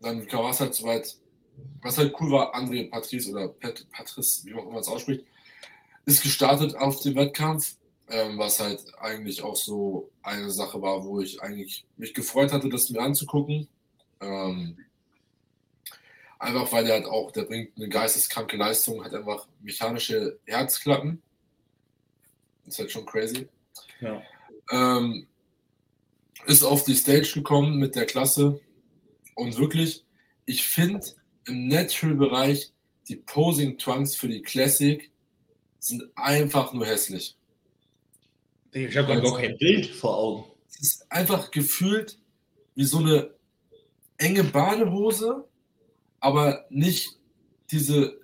[0.01, 1.17] Dann war es halt soweit.
[1.83, 5.25] Was halt cool war, André Patrice oder Pat, Patrice, wie man auch immer es ausspricht,
[6.05, 7.77] ist gestartet auf dem Wettkampf,
[8.09, 12.69] ähm, was halt eigentlich auch so eine Sache war, wo ich eigentlich mich gefreut hatte,
[12.69, 13.69] das mir anzugucken.
[14.21, 14.79] Ähm,
[16.38, 21.23] einfach weil der halt auch, der bringt eine geisteskranke Leistung, hat einfach mechanische Herzklappen.
[22.66, 23.49] Ist halt schon crazy.
[24.01, 24.23] Ja.
[24.71, 25.27] Ähm,
[26.47, 28.61] ist auf die Stage gekommen mit der Klasse
[29.35, 30.05] und wirklich,
[30.47, 31.05] ich finde
[31.47, 32.73] im Natural-Bereich
[33.09, 35.11] die Posing Trunks für die Classic
[35.79, 37.37] sind einfach nur hässlich.
[38.73, 40.45] Ich habe gar kein Bild vor Augen.
[40.69, 42.19] Es ist einfach gefühlt
[42.75, 43.31] wie so eine
[44.19, 45.45] enge Badehose,
[46.21, 47.17] aber nicht
[47.71, 48.19] diese,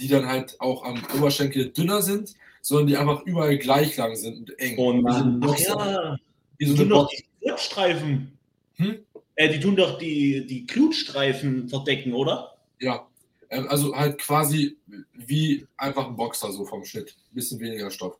[0.00, 4.38] die dann halt auch am Oberschenkel dünner sind, sondern die einfach überall gleich lang sind
[4.38, 4.74] und eng.
[4.76, 5.40] Oh ein Mann.
[5.44, 6.18] Ach ja,
[6.58, 8.38] Wie die so tun eine doch die Glutstreifen.
[8.74, 8.98] Hm?
[9.36, 12.55] Äh, die tun doch die, die Glutstreifen verdecken, oder?
[12.80, 13.08] Ja,
[13.50, 14.76] ähm, also halt quasi
[15.14, 17.16] wie einfach ein Boxer so vom Schnitt.
[17.32, 18.18] Bisschen weniger Stoff.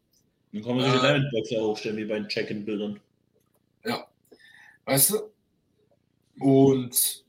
[0.52, 1.06] Dann kann man sich Äh.
[1.06, 3.00] einen Boxer hochstellen, wie bei den Check-in-Bildern.
[4.88, 5.32] Weißt du?
[6.38, 7.24] Und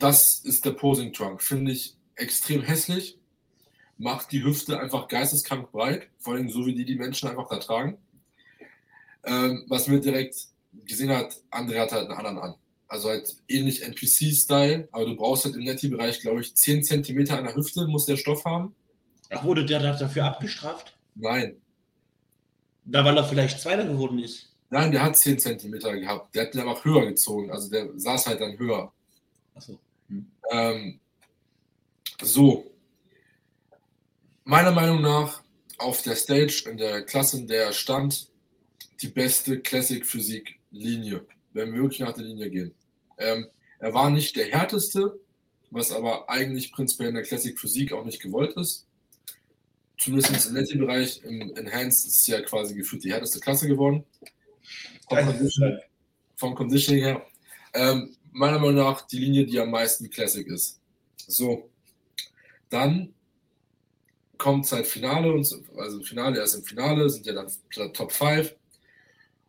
[0.00, 1.40] das ist der Posing Trunk.
[1.40, 3.16] Finde ich extrem hässlich.
[3.96, 6.08] Macht die Hüfte einfach geisteskrank breit.
[6.18, 7.96] Vor allem so, wie die die Menschen einfach da tragen.
[9.24, 10.34] Ähm, was mir direkt
[10.84, 12.54] gesehen hat, André hat halt einen anderen an.
[12.88, 17.44] Also halt ähnlich NPC-Style, aber du brauchst halt im Netty-Bereich, glaube ich, 10 cm an
[17.44, 18.74] der Hüfte muss der Stoff haben.
[19.30, 20.96] Ach, wurde der dafür abgestraft?
[21.16, 21.56] Nein,
[22.84, 24.52] Na, weil er vielleicht Zweiter geworden ist.
[24.70, 26.34] Nein, der hat 10 cm gehabt.
[26.34, 27.50] Der hat den einfach höher gezogen.
[27.50, 28.92] Also der saß halt dann höher.
[29.54, 29.78] Achso.
[30.50, 31.00] Ähm,
[32.22, 32.70] so.
[34.44, 35.42] Meiner Meinung nach
[35.78, 38.28] auf der Stage, in der Klasse, in der er stand,
[39.02, 42.74] die beste Classic-Physik-Linie, wenn wir wirklich nach der Linie gehen.
[43.18, 43.46] Ähm,
[43.78, 45.18] er war nicht der härteste,
[45.70, 48.86] was aber eigentlich prinzipiell in der Classic-Physik auch nicht gewollt ist.
[49.98, 54.04] Zumindest im Netty-Bereich, im Enhanced ist es ja quasi gefühlt die härteste Klasse geworden.
[55.08, 55.78] Vom Conditioning,
[56.36, 57.26] vom Conditioning her.
[57.72, 60.80] Ähm, meiner Meinung nach die Linie, die am meisten Classic ist.
[61.26, 61.70] So,
[62.68, 63.14] dann
[64.36, 68.54] kommt halt Finale und so, also Finale erst im Finale sind ja dann Top 5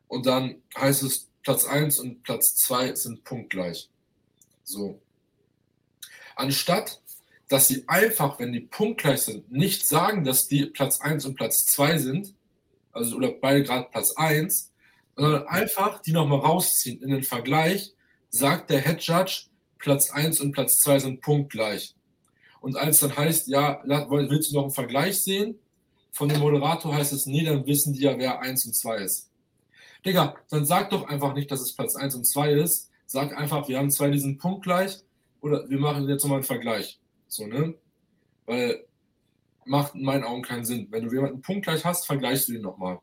[0.07, 3.89] und dann heißt es Platz 1 und Platz 2 sind punktgleich.
[4.65, 5.01] So.
[6.35, 7.01] Anstatt,
[7.47, 11.65] dass sie einfach, wenn die punktgleich sind, nicht sagen, dass die Platz 1 und Platz
[11.67, 12.33] 2 sind,
[12.91, 14.73] also oder beide gerade Platz 1,
[15.15, 17.93] sondern einfach die nochmal rausziehen in den Vergleich,
[18.29, 19.43] sagt der Head Judge,
[19.77, 21.95] Platz 1 und Platz 2 sind punktgleich.
[22.59, 25.57] Und als dann heißt, ja, willst du noch einen Vergleich sehen?
[26.11, 29.26] Von dem Moderator heißt es, nee, dann wissen die ja, wer 1 und 2 ist.
[30.07, 32.89] Digga, dann sag doch einfach nicht, dass es Platz 1 und 2 ist.
[33.05, 34.97] Sag einfach, wir haben zwei, die sind punktgleich
[35.41, 36.99] oder wir machen jetzt nochmal einen Vergleich.
[37.27, 37.75] So, ne?
[38.45, 38.85] Weil
[39.65, 40.87] macht in meinen Augen keinen Sinn.
[40.91, 42.99] Wenn du jemanden punktgleich hast, vergleichst du ihn nochmal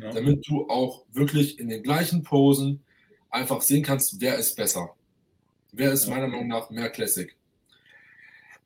[0.00, 0.10] Ja.
[0.10, 2.82] damit du auch wirklich in den gleichen Posen
[3.30, 4.94] einfach sehen kannst, wer ist besser.
[5.72, 6.14] Wer ist Ja.
[6.14, 7.34] meiner Meinung nach mehr Classic.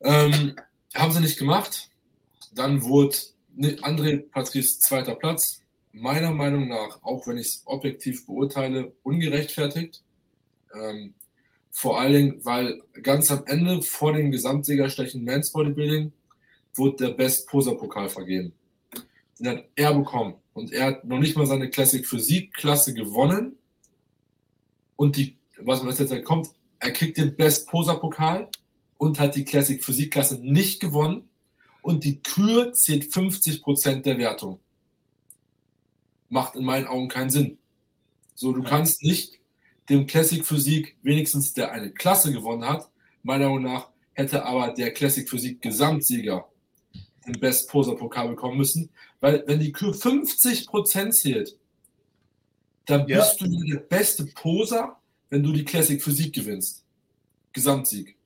[0.01, 0.55] Ähm,
[0.93, 1.89] haben sie nicht gemacht.
[2.53, 3.17] Dann wurde
[3.57, 5.62] André Patrice zweiter Platz.
[5.93, 10.01] Meiner Meinung nach, auch wenn ich es objektiv beurteile, ungerechtfertigt.
[10.73, 11.13] Ähm,
[11.71, 16.11] vor allen Dingen, weil ganz am Ende vor dem Gesamtsiegerstechen Men's Bodybuilding
[16.75, 18.53] wurde der Best Poser Pokal vergeben.
[19.39, 20.35] Den hat er bekommen.
[20.53, 23.57] Und er hat noch nicht mal seine Classic Physik-Klasse gewonnen.
[24.95, 28.49] Und die, was was jetzt kommt, er kriegt den Best Poser-Pokal
[28.97, 31.29] und hat die Classic Physik-Klasse nicht gewonnen.
[31.81, 34.59] Und die Kür zählt 50% der Wertung.
[36.33, 37.59] Macht in meinen Augen keinen Sinn.
[38.33, 39.39] So, du kannst nicht
[39.87, 42.89] dem Classic Physik wenigstens der eine Klasse gewonnen hat.
[43.21, 46.49] Meiner Meinung nach hätte aber der Classic Physik Gesamtsieger
[47.27, 48.89] den Best Poser Pokal bekommen müssen,
[49.21, 51.55] weil wenn die Kür 50% zählt,
[52.85, 53.19] dann Ja.
[53.19, 54.97] bist du der beste Poser,
[55.29, 56.83] wenn du die Classic Physik gewinnst.
[57.53, 58.17] Gesamtsieg.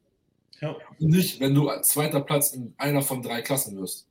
[0.61, 0.75] Ja.
[0.99, 4.07] Und nicht, wenn du als zweiter Platz in einer von drei Klassen wirst.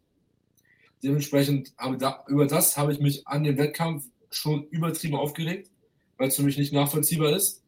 [1.06, 5.70] Dementsprechend, aber da, über das habe ich mich an dem Wettkampf schon übertrieben aufgeregt,
[6.16, 7.62] weil es für mich nicht nachvollziehbar ist,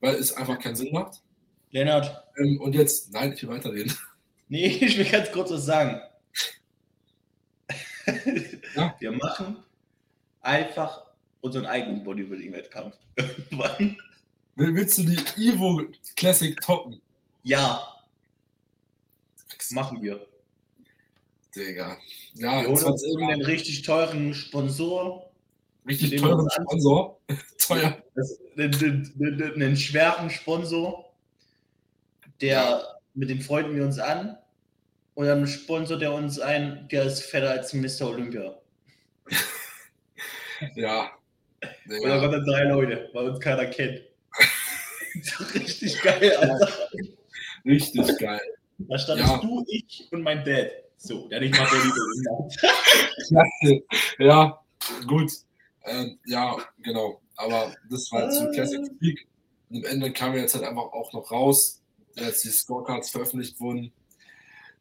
[0.00, 1.22] weil es einfach keinen Sinn macht.
[1.70, 2.22] Lennart.
[2.36, 3.96] Ähm, und jetzt, nein, ich will weiterreden.
[4.52, 6.00] Nee, ich will ganz kurz was sagen.
[8.74, 8.96] Ja?
[8.98, 9.58] Wir machen
[10.40, 11.06] einfach
[11.40, 12.96] unseren eigenen Bodybuilding-Wettkampf.
[13.52, 13.96] Wann?
[14.56, 15.84] Willst du die Evo
[16.16, 17.00] Classic toppen?
[17.44, 17.80] Ja.
[19.70, 20.26] Machen wir.
[21.54, 21.98] Digga.
[22.34, 25.30] Ja, wir holen uns irgendeinen richtig teuren Sponsor.
[25.86, 27.20] Richtig teuren Sponsor?
[27.58, 28.02] Teuer.
[28.56, 31.12] Einen, schweren Sponsor,
[32.40, 32.82] der, ja.
[33.14, 34.36] mit dem freunden wir uns an.
[35.14, 38.08] Und dann sponsort er uns ein, der ist fetter als Mr.
[38.08, 38.58] Olympia.
[40.76, 41.10] ja.
[41.84, 42.00] Digga.
[42.00, 44.02] Oder waren dann drei Leute, weil uns keiner kennt.
[45.54, 46.68] richtig geil, Alter.
[47.64, 48.40] Richtig geil.
[48.78, 49.38] Da standest ja.
[49.38, 50.70] du, ich und mein Dad.
[51.02, 53.82] So, der nicht mal Bodybuilding
[54.18, 54.60] Ja,
[55.06, 55.32] gut.
[55.84, 57.22] Ähm, ja, genau.
[57.36, 59.26] Aber das war zu Classic Speak.
[59.70, 61.80] Und am Ende kam jetzt halt einfach auch noch raus,
[62.18, 63.92] als die Scorecards veröffentlicht wurden,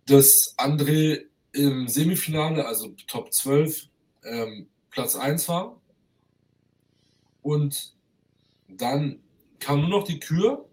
[0.08, 3.88] dass André im Semifinale, also Top 12,
[4.25, 5.79] ähm, Platz 1 war.
[7.41, 7.95] Und
[8.67, 9.21] dann
[9.60, 10.67] kam nur noch die Kür.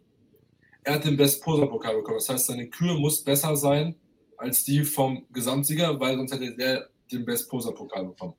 [0.83, 2.19] Er hat den Best Poser Pokal bekommen.
[2.19, 3.95] Das heißt, seine Kür muss besser sein
[4.39, 8.35] als die vom Gesamtsieger, weil sonst hätte er den Best Poser Pokal bekommen.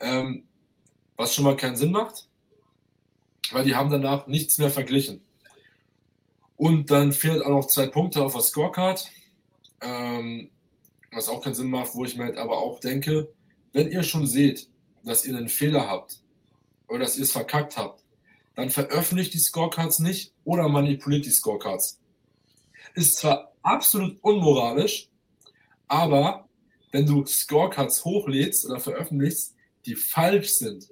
[0.00, 0.44] Ähm,
[1.16, 2.28] was schon mal keinen Sinn macht,
[3.52, 5.22] weil die haben danach nichts mehr verglichen.
[6.56, 9.10] Und dann fehlt auch noch zwei Punkte auf der Scorecard,
[9.80, 10.50] ähm,
[11.12, 13.32] was auch keinen Sinn macht, wo ich mir halt aber auch denke,
[13.72, 14.68] wenn ihr schon seht,
[15.04, 16.20] dass ihr einen Fehler habt
[16.88, 18.02] oder dass ihr es verkackt habt,
[18.54, 22.00] dann veröffentlicht die Scorecards nicht oder manipuliert die Scorecards.
[22.94, 25.10] Ist zwar absolut unmoralisch,
[25.88, 26.48] aber
[26.92, 30.88] wenn du Scorecards hochlädst oder veröffentlichst, die falsch sind,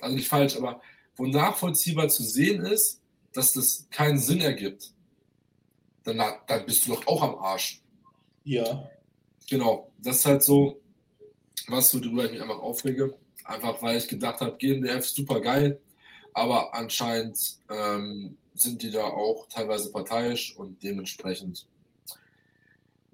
[0.00, 0.80] also nicht falsch, aber
[1.16, 3.00] wo nachvollziehbar zu sehen ist,
[3.32, 4.92] dass das keinen Sinn ergibt,
[6.04, 7.80] dann, dann bist du doch auch am Arsch.
[8.44, 8.88] Ja.
[9.48, 10.80] Genau, das ist halt so,
[11.68, 13.14] was worüber ich mich einfach aufrege.
[13.44, 15.78] Einfach weil ich gedacht habe, GmbF super geil,
[16.32, 21.66] aber anscheinend ähm, sind die da auch teilweise parteiisch und dementsprechend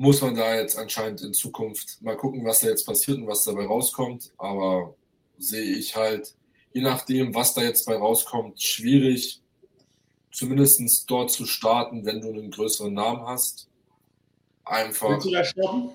[0.00, 3.44] muss man da jetzt anscheinend in Zukunft mal gucken, was da jetzt passiert und was
[3.44, 4.32] dabei rauskommt.
[4.38, 4.94] Aber
[5.36, 6.34] sehe ich halt,
[6.72, 9.42] je nachdem, was da jetzt bei rauskommt, schwierig,
[10.32, 13.68] zumindest dort zu starten, wenn du einen größeren Namen hast.
[14.64, 15.10] Einfach.
[15.10, 15.90] Willst du da stoppen?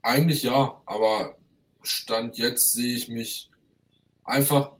[0.00, 1.36] Eigentlich ja, aber
[1.82, 3.50] Stand jetzt sehe ich mich
[4.24, 4.72] einfach.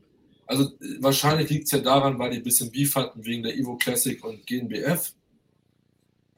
[0.46, 0.70] Also
[1.00, 4.24] wahrscheinlich liegt es ja daran, weil die ein bisschen Beef hatten wegen der Evo Classic
[4.24, 5.12] und GNBF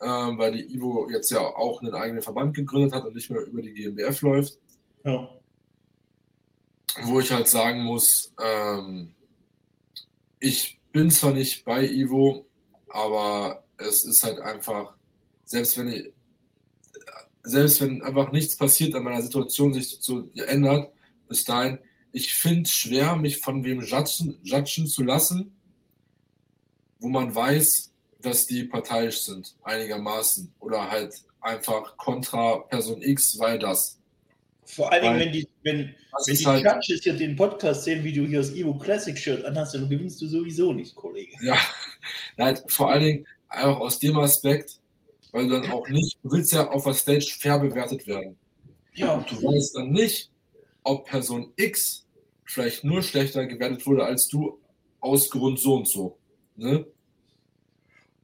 [0.00, 3.44] ähm, weil die Ivo jetzt ja auch einen eigenen Verband gegründet hat und nicht mehr
[3.44, 4.58] über die GmbF läuft.
[5.04, 5.28] Ja.
[7.02, 9.14] Wo ich halt sagen muss, ähm,
[10.40, 12.46] ich bin zwar nicht bei Ivo,
[12.88, 14.94] aber es ist halt einfach,
[15.44, 16.12] selbst wenn ich,
[17.42, 20.92] selbst wenn einfach nichts passiert an meiner Situation sich so ändert,
[21.28, 21.78] bis dahin,
[22.12, 25.56] ich finde es schwer, mich von wem judgen, judgen zu lassen,
[27.00, 30.52] wo man weiß, dass die parteiisch sind, einigermaßen.
[30.60, 33.98] Oder halt einfach kontra Person X, weil das.
[34.64, 35.94] Vor allen Dingen, wenn die, wenn,
[36.26, 39.44] wenn die halt, Judges hier den Podcast sehen, wie du hier das Evo Classic Shirt
[39.44, 41.32] anhast, dann gewinnst du sowieso nicht, Kollege.
[41.40, 41.58] Ja,
[42.36, 44.78] halt, vor allen Dingen einfach aus dem Aspekt,
[45.32, 48.36] weil du dann auch nicht, du willst ja auf der Stage fair bewertet werden.
[48.94, 49.14] Ja.
[49.14, 50.30] Und du weißt dann nicht,
[50.82, 52.04] ob Person X
[52.44, 54.58] vielleicht nur schlechter gewertet wurde als du
[55.00, 56.18] aus Grund so und so.
[56.56, 56.86] Ne?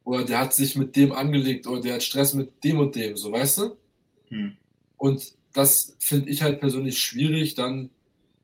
[0.04, 3.16] Oder der hat sich mit dem angelegt oder der hat Stress mit dem und dem,
[3.16, 3.76] so weißt du?
[4.28, 4.56] Hm.
[4.98, 7.90] Und das finde ich halt persönlich schwierig, dann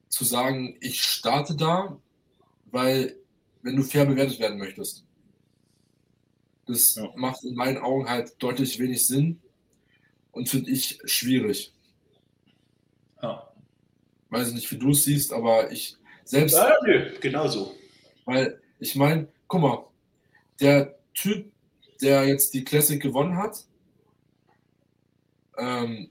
[0.09, 2.01] zu sagen, ich starte da,
[2.67, 3.17] weil
[3.63, 5.05] wenn du fair bewertet werden möchtest.
[6.67, 7.13] Das ja.
[7.17, 9.41] macht in meinen Augen halt deutlich wenig Sinn
[10.31, 11.73] und finde ich schwierig.
[13.23, 13.53] Ja.
[14.31, 16.55] Weiß ich nicht, wie du es siehst, aber ich selbst.
[16.55, 17.75] Ja, nö, genauso.
[18.25, 19.85] Weil ich meine, guck mal,
[20.61, 21.51] der Typ,
[22.03, 23.65] der jetzt die Classic gewonnen hat,
[25.59, 26.09] ähm,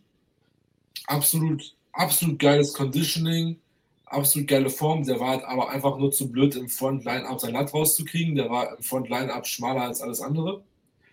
[1.07, 3.59] absolut, absolut geiles Conditioning,
[4.05, 5.03] absolut geile Form.
[5.05, 8.35] Der war halt aber einfach nur zu blöd, im Front-Line-Up sein Latt rauszukriegen.
[8.35, 10.63] Der war im Front-Line-Up schmaler als alles andere.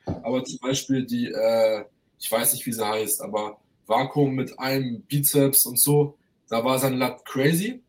[0.04, 1.84] Aber zum Beispiel die, äh,
[2.18, 6.16] ich weiß nicht, wie sie heißt, aber Vakuum mit einem Bizeps und so,
[6.48, 7.82] da war sein Latt crazy,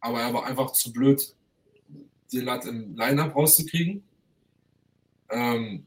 [0.00, 1.34] aber er war einfach zu blöd,
[2.32, 4.04] den Latt im Line-Up rauszukriegen.
[5.30, 5.86] Ähm,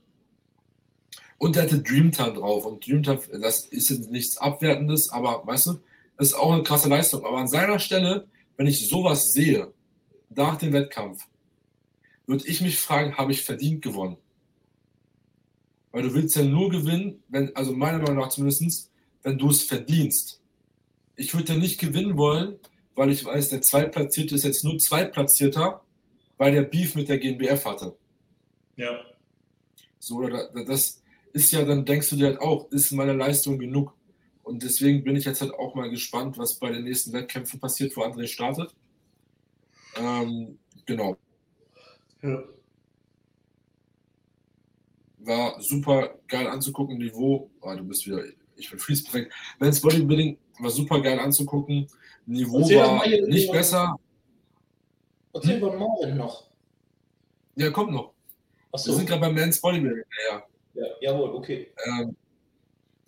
[1.41, 2.67] Und der hatte Dreamtime drauf.
[2.67, 5.79] Und Dreamtime, das ist jetzt nichts Abwertendes, aber weißt du,
[6.15, 7.25] das ist auch eine krasse Leistung.
[7.25, 8.27] Aber an seiner Stelle,
[8.57, 9.73] wenn ich sowas sehe,
[10.29, 11.25] nach dem Wettkampf,
[12.27, 14.17] würde ich mich fragen, habe ich verdient gewonnen?
[15.91, 18.91] Weil du willst ja nur gewinnen, wenn, also meiner Meinung nach zumindest,
[19.23, 20.43] wenn du es verdienst.
[21.15, 22.59] Ich würde ja nicht gewinnen wollen,
[22.93, 25.81] weil ich weiß, der Zweitplatzierte ist jetzt nur Zweitplatzierter,
[26.37, 27.97] weil der Beef mit der GNBF hatte.
[28.75, 28.99] Ja.
[29.97, 31.00] So, oder das
[31.34, 33.95] ist ja, dann denkst du dir halt auch, ist meine Leistung genug?
[34.43, 37.95] Und deswegen bin ich jetzt halt auch mal gespannt, was bei den nächsten Wettkämpfen passiert,
[37.95, 38.75] wo André startet.
[39.95, 41.17] Ähm, genau.
[42.21, 42.43] Ja.
[45.19, 47.49] War super geil anzugucken, Niveau.
[47.61, 48.23] Oh, du bist wieder,
[48.55, 49.05] ich bin freeze.
[49.59, 51.88] Men's Bodybuilding war super geil anzugucken.
[52.25, 53.95] Niveau war nicht über, besser.
[55.34, 55.57] Erzähl hm?
[55.57, 56.49] über Marvin noch.
[57.55, 58.13] Ja, kommt noch.
[58.73, 58.91] So.
[58.91, 60.03] Wir sind gerade beim Men's Bodybuilding.
[60.29, 60.43] Ja, ja.
[61.01, 61.72] Jawohl, okay.
[61.86, 62.15] Ähm,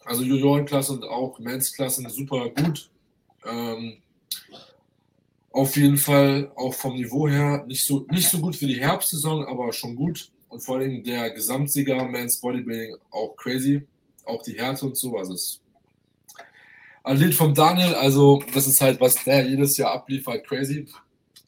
[0.06, 2.90] also Juniorenklasse und auch Men's-Klassen super gut.
[3.46, 3.98] Ähm,
[5.52, 9.46] auf jeden Fall auch vom Niveau her nicht so, nicht so gut für die Herbstsaison,
[9.46, 10.32] aber schon gut.
[10.50, 13.88] Und vor allem der Gesamtsieger Men's Bodybuilding auch crazy.
[14.26, 15.18] Auch die Härte und so.
[15.18, 15.62] Also es
[17.04, 20.88] Athlet vom Daniel, also das ist halt, was der jedes Jahr abliefert, crazy.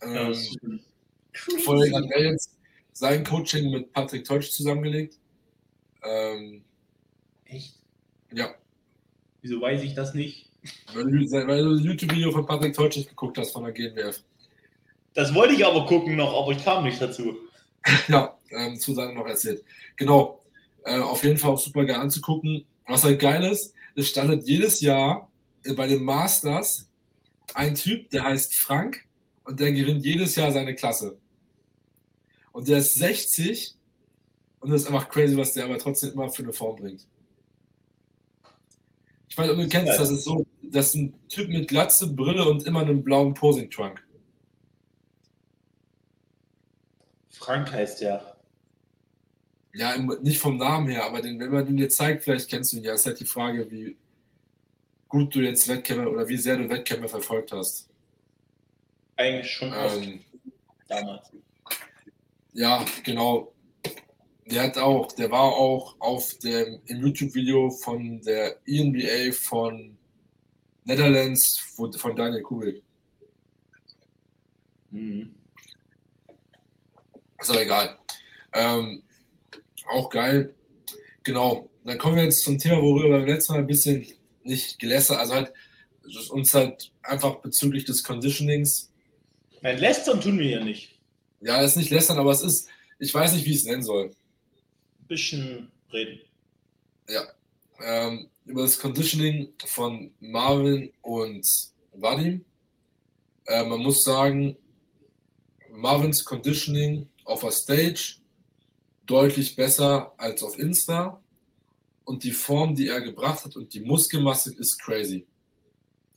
[0.02, 0.36] Ähm,
[1.64, 2.52] vor allem hat er jetzt
[2.92, 5.18] sein Coaching mit Patrick Teutsch zusammengelegt.
[6.06, 6.64] Ähm,
[7.46, 7.76] Echt?
[8.32, 8.54] Ja.
[9.42, 10.50] Wieso weiß ich das nicht?
[10.94, 14.24] Weil du, weil du das YouTube-Video von Patrick Teutsch nicht geguckt hast von der GNWF.
[15.14, 17.38] Das wollte ich aber gucken noch, aber ich kam nicht dazu.
[18.08, 19.64] ja, ähm, zu sagen noch erzählt.
[19.96, 20.42] Genau.
[20.84, 22.66] Äh, auf jeden Fall auch super geil anzugucken.
[22.88, 25.32] Was halt geil ist, es standet jedes Jahr
[25.76, 26.90] bei den Masters
[27.54, 29.06] ein Typ, der heißt Frank
[29.46, 31.18] und der gewinnt jedes Jahr seine Klasse.
[32.52, 33.76] Und der ist 60
[34.66, 37.06] und das ist einfach crazy, was der aber trotzdem immer für eine Form bringt.
[39.30, 39.98] Ich weiß, ob du kennst, ja.
[40.00, 44.04] das ist so, das ist ein Typ mit Glatze, Brille und immer einem blauen Posing-Trunk.
[47.30, 48.38] Frank heißt der.
[49.76, 52.78] Ja, nicht vom Namen her, aber den, wenn man den dir zeigt, vielleicht kennst du
[52.78, 52.96] ihn ja.
[52.96, 53.96] Ist halt die Frage, wie,
[55.10, 57.88] gut du jetzt Wettkämpfe oder wie sehr du Wettkämpfe verfolgt hast.
[59.16, 60.22] Eigentlich schon ähm,
[60.88, 61.32] damals.
[62.54, 63.55] Ja, genau.
[64.46, 69.98] Der hat auch, der war auch auf dem im YouTube-Video von der ENBA von
[70.84, 72.84] Netherlands von Daniel Kubik.
[74.92, 75.34] Mhm.
[77.40, 77.98] Ist aber egal.
[78.54, 79.04] Ähm,
[79.88, 80.54] auch geil.
[81.24, 81.70] Genau.
[81.84, 84.06] Dann kommen wir jetzt zum Thema, worüber wir beim letzten Mal ein bisschen
[84.44, 85.54] nicht gelästert, also halt
[86.30, 88.92] uns halt einfach bezüglich des Conditionings.
[89.62, 91.00] Nein, lästern tun wir ja nicht.
[91.42, 92.70] Ja, es ist nicht lästern, aber es ist,
[93.00, 94.12] ich weiß nicht, wie ich es nennen soll.
[95.08, 96.22] Bisschen reden.
[97.10, 97.24] Ja.
[97.80, 101.46] Ähm, über das Conditioning von Marvin und
[101.94, 102.46] Vadim.
[103.46, 104.58] Äh, man muss sagen,
[105.72, 108.18] Marvins Conditioning auf der Stage
[109.06, 111.22] deutlich besser als auf Insta
[112.06, 115.26] und die Form, die er gebracht hat und die Muskelmasse ist crazy.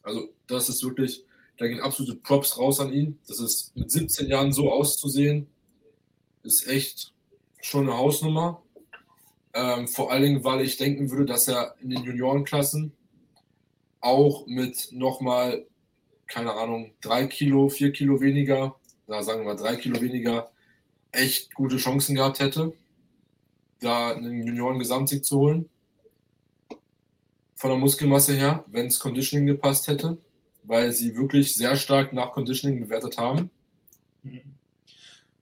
[0.03, 1.25] Also das ist wirklich,
[1.57, 3.19] da gehen absolute Props raus an ihn.
[3.27, 5.47] Das ist mit 17 Jahren so auszusehen,
[6.43, 7.13] ist echt
[7.61, 8.63] schon eine Hausnummer.
[9.55, 12.93] Ähm, vor allen Dingen, weil ich denken würde, dass er in den Juniorenklassen
[14.01, 15.67] auch mit nochmal,
[16.27, 18.77] keine Ahnung, drei Kilo, vier Kilo weniger,
[19.07, 20.51] da sagen wir mal drei Kilo weniger,
[21.13, 22.73] echt gute Chancen gehabt hätte,
[23.81, 25.69] da einen Junioren-Gesamtsieg zu holen
[27.59, 30.17] von der Muskelmasse her, wenn es Conditioning gepasst hätte,
[30.63, 33.51] weil sie wirklich sehr stark nach Conditioning bewertet haben.
[34.23, 34.43] Mhm.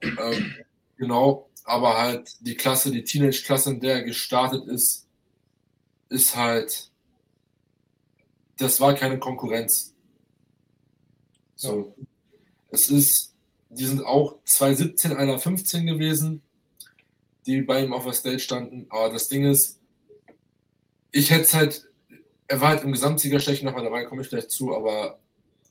[0.02, 0.54] Ähm,
[0.96, 5.06] genau, aber halt die Klasse, die Teenage-Klasse, in der er gestartet ist,
[6.08, 6.90] ist halt,
[8.58, 9.94] das war keine Konkurrenz.
[11.56, 11.94] So,
[12.70, 13.34] es ist,
[13.68, 16.42] die sind auch 217, einer 15 gewesen,
[17.46, 19.80] die bei ihm auf der Stage standen, aber das Ding ist,
[21.12, 21.86] ich hätte es halt
[22.48, 25.18] er war halt im Gesamtsieger schlecht nochmal dabei, komme ich gleich zu, aber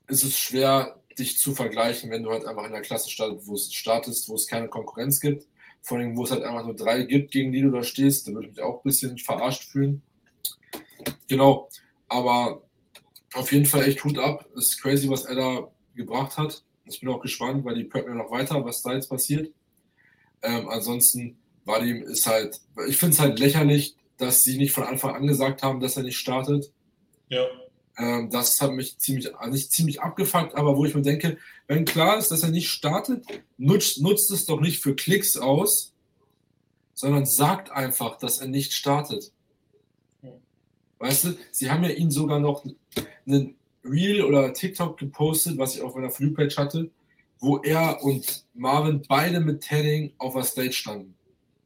[0.08, 3.56] es ist schwer, dich zu vergleichen, wenn du halt einfach in der Klasse startest, wo
[3.56, 5.48] es startest, wo es keine Konkurrenz gibt.
[5.86, 8.34] Vor allem, wo es halt einfach nur drei gibt, gegen die du da stehst, da
[8.34, 10.02] würde ich mich auch ein bisschen verarscht fühlen.
[11.28, 11.70] Genau,
[12.08, 12.64] aber
[13.36, 14.48] auf jeden Fall echt Hut ab.
[14.58, 16.64] Es ist crazy, was er da gebracht hat.
[16.86, 19.52] Ich bin auch gespannt, weil die preppen ja noch weiter, was da jetzt passiert.
[20.42, 24.86] Ähm, ansonsten war dem ist halt, ich finde es halt lächerlich, dass sie nicht von
[24.86, 26.72] Anfang an gesagt haben, dass er nicht startet.
[27.30, 27.46] Ja.
[27.98, 31.38] Ähm, das hat mich ziemlich, also nicht ziemlich abgefuckt, aber wo ich mir denke,
[31.68, 33.26] wenn klar ist, dass er nicht startet,
[33.58, 35.94] nutzt, nutzt es doch nicht für Klicks aus,
[36.94, 39.32] sondern sagt einfach, dass er nicht startet.
[41.00, 42.66] Weißt du, sie haben ja ihn sogar noch
[43.28, 46.90] einen Reel oder TikTok gepostet, was ich auf meiner Flugpage hatte,
[47.40, 51.16] wo er und Marvin beide mit Tanning auf der Stage standen.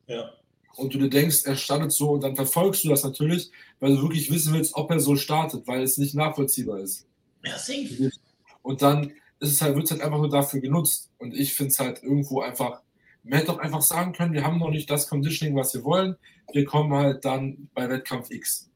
[0.07, 0.31] Ja.
[0.75, 4.01] Und du dir denkst, er startet so und dann verfolgst du das natürlich, weil du
[4.01, 7.05] wirklich wissen willst, ob er so startet, weil es nicht nachvollziehbar ist.
[7.43, 8.11] Ja, safe.
[8.61, 11.09] Und dann ist es halt, wird es halt einfach nur dafür genutzt.
[11.17, 12.81] Und ich finde es halt irgendwo einfach,
[13.23, 16.15] man hätte doch einfach sagen können, wir haben noch nicht das Conditioning, was wir wollen.
[16.53, 18.69] Wir kommen halt dann bei Wettkampf X.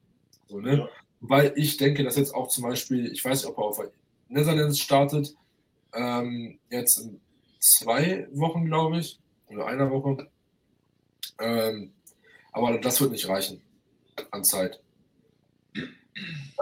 [0.48, 0.80] So, ne?
[0.80, 0.89] Ja.
[1.22, 3.82] Weil ich denke, dass jetzt auch zum Beispiel, ich weiß nicht, ob er auf
[4.28, 5.36] Netherlands startet,
[5.94, 7.22] ähm, jetzt in
[7.60, 10.28] zwei Wochen, glaube ich, oder einer Woche.
[11.44, 11.91] Ähm,
[12.54, 13.62] aber das wird nicht reichen
[14.32, 14.80] an Zeit.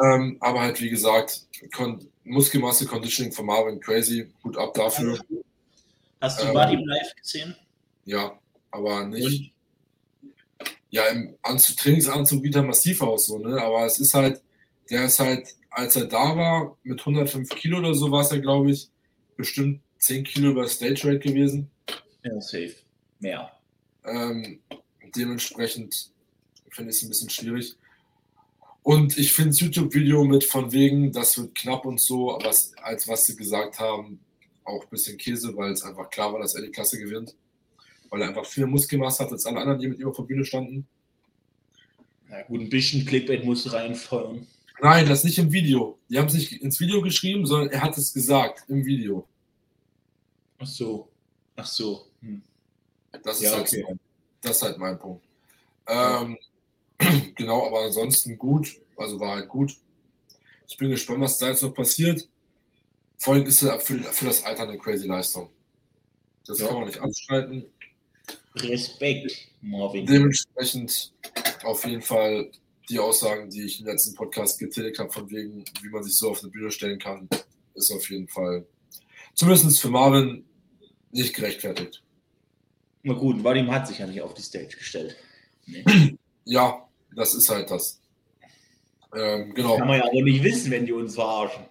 [0.01, 5.19] Ähm, aber halt, wie gesagt, Kon Muskelmasse, Conditioning von Marvin, crazy, gut ab dafür.
[6.21, 7.55] Hast du Ähm, Vadim live gesehen?
[8.05, 8.39] Ja,
[8.71, 9.53] aber nicht.
[10.61, 10.69] Und?
[10.89, 13.61] Ja, im Anzug, Trainingsanzug sieht er massiv aus, so, ne?
[13.61, 14.41] Aber es ist halt,
[14.89, 18.37] der ist halt, als er da war, mit 105 Kilo oder so war es ja,
[18.37, 18.89] glaube ich,
[19.37, 21.71] bestimmt 10 Kilo über Stage Rate gewesen.
[22.23, 22.75] Ja, safe.
[23.19, 23.51] Mehr.
[24.05, 24.59] Ähm,
[25.15, 26.11] dementsprechend
[26.69, 27.75] finde ich es ein bisschen schwierig.
[28.83, 33.07] Und ich finde das YouTube-Video mit von wegen, das wird knapp und so, was, als
[33.07, 34.19] was sie gesagt haben,
[34.63, 37.35] auch ein bisschen Käse, weil es einfach klar war, dass er die Klasse gewinnt.
[38.09, 40.45] Weil er einfach viel Muskelmasse hat als alle anderen, die mit ihm auf der Bühne
[40.45, 40.87] standen.
[42.27, 44.47] Na gut, ein bisschen Clickbait musst du reinfeuern.
[44.81, 45.99] Nein, das nicht im Video.
[46.09, 49.27] Die haben es nicht ins Video geschrieben, sondern er hat es gesagt im Video.
[50.57, 51.07] Ach so.
[51.55, 52.07] Ach so.
[52.21, 52.41] Hm.
[53.23, 53.85] Das ist, Ja, halt, okay.
[53.87, 53.97] so.
[54.41, 55.23] das ist halt mein Punkt.
[55.87, 56.37] Ähm,
[57.35, 58.79] genau, aber ansonsten gut.
[58.97, 59.75] Also war halt gut.
[60.67, 62.27] Ich bin gespannt, was da jetzt noch passiert.
[63.17, 65.49] Vor allem ist er für, für das Alter eine crazy Leistung.
[66.45, 66.67] Das Ja.
[66.67, 67.65] kann man nicht abstreiten.
[68.55, 69.31] Respekt,
[69.61, 70.05] Marvin.
[70.05, 71.13] Dementsprechend
[71.63, 72.51] auf jeden Fall
[72.89, 76.31] die Aussagen, die ich im letzten Podcast getätigt habe, von wegen, wie man sich so
[76.31, 77.29] auf eine Bühne stellen kann,
[77.75, 78.65] ist auf jeden Fall,
[79.35, 80.45] zumindest für Marvin,
[81.11, 82.03] nicht gerechtfertigt.
[83.03, 85.15] Na gut, Vadim hat sich ja nicht auf die Stage gestellt.
[85.65, 86.17] Nee.
[86.45, 88.01] Ja, das ist halt das.
[89.15, 89.77] Ähm, genau.
[89.77, 91.65] Kann man ja aber nicht wissen, wenn die uns verarschen.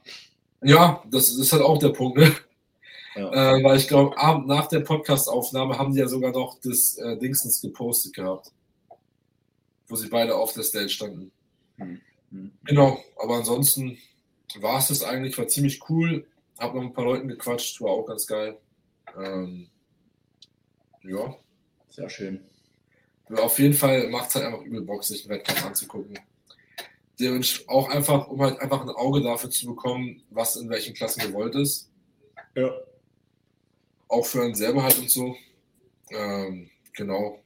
[0.63, 2.35] Ja, das ist halt auch der Punkt, ne?
[3.17, 3.57] Ja.
[3.57, 7.17] Äh, weil ich glaube, Abend nach der Podcast-Aufnahme haben die ja sogar noch das äh,
[7.17, 8.53] Dingsens gepostet gehabt.
[9.89, 11.33] Wo sie beide auf der Stage standen.
[11.79, 12.01] Hm.
[12.65, 13.99] Genau, aber ansonsten
[14.61, 16.27] war es das eigentlich, war ziemlich cool.
[16.59, 18.59] Hab noch ein paar Leuten gequatscht, war auch ganz geil.
[19.19, 19.69] Ähm,
[21.03, 21.37] ja,
[21.91, 22.41] Sehr schön.
[23.37, 26.19] auf jeden Fall macht es halt einfach übel Bock, sich einen Wettkampf anzugucken.
[27.19, 31.21] Dementsprechend auch einfach, um halt einfach ein Auge dafür zu bekommen, was in welchen Klassen
[31.21, 31.91] gewollt ist.
[32.55, 32.73] Ja.
[34.09, 35.37] Auch für einen selber halt und so.
[36.11, 37.39] Ähm, genau.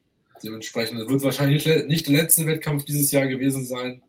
[0.42, 4.02] Dementsprechend wird wahrscheinlich nicht- nicht der letzte Wettkampf dieses Jahr gewesen sein.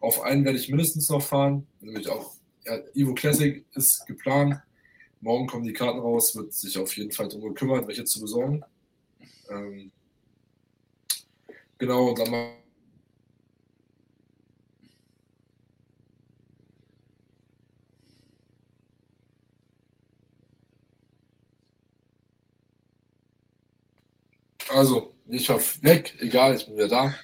[0.00, 1.66] Auf einen werde ich mindestens noch fahren.
[1.80, 4.60] Nämlich auch ja, Evo Classic ist geplant.
[5.20, 8.62] Morgen kommen die Karten raus, wird sich auf jeden Fall darum gekümmert, welche zu besorgen.
[9.54, 9.92] Ähm,
[11.78, 12.56] genau, und dann mal.
[24.70, 27.14] Also, ich war weg, egal, ich bin wieder da.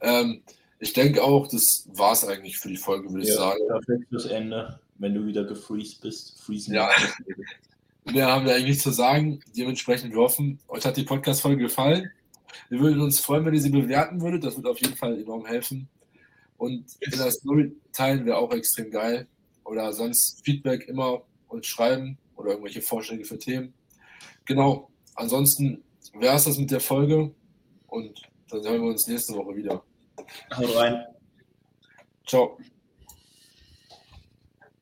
[0.00, 0.42] Ähm,
[0.80, 3.60] ich denke auch, das war es eigentlich für die Folge, würde ich sagen.
[3.68, 6.40] perfekt fürs Ende, wenn du wieder gefreezed bist.
[6.40, 6.90] Freezen Ja.
[8.12, 9.40] Mehr haben wir eigentlich zu sagen.
[9.56, 12.10] Dementsprechend, wir hoffen, euch hat die Podcast-Folge gefallen.
[12.70, 14.44] Wir würden uns freuen, wenn ihr sie bewerten würdet.
[14.44, 15.88] Das wird auf jeden Fall enorm helfen.
[16.56, 19.26] Und in der Story teilen wäre auch extrem geil.
[19.64, 23.74] Oder sonst Feedback immer uns schreiben oder irgendwelche Vorschläge für Themen.
[24.44, 24.90] Genau.
[25.14, 25.82] Ansonsten
[26.14, 27.30] wäre es das mit der Folge.
[27.88, 29.82] Und dann hören wir uns nächste Woche wieder.
[30.56, 31.04] Haut rein.
[32.26, 32.58] Ciao.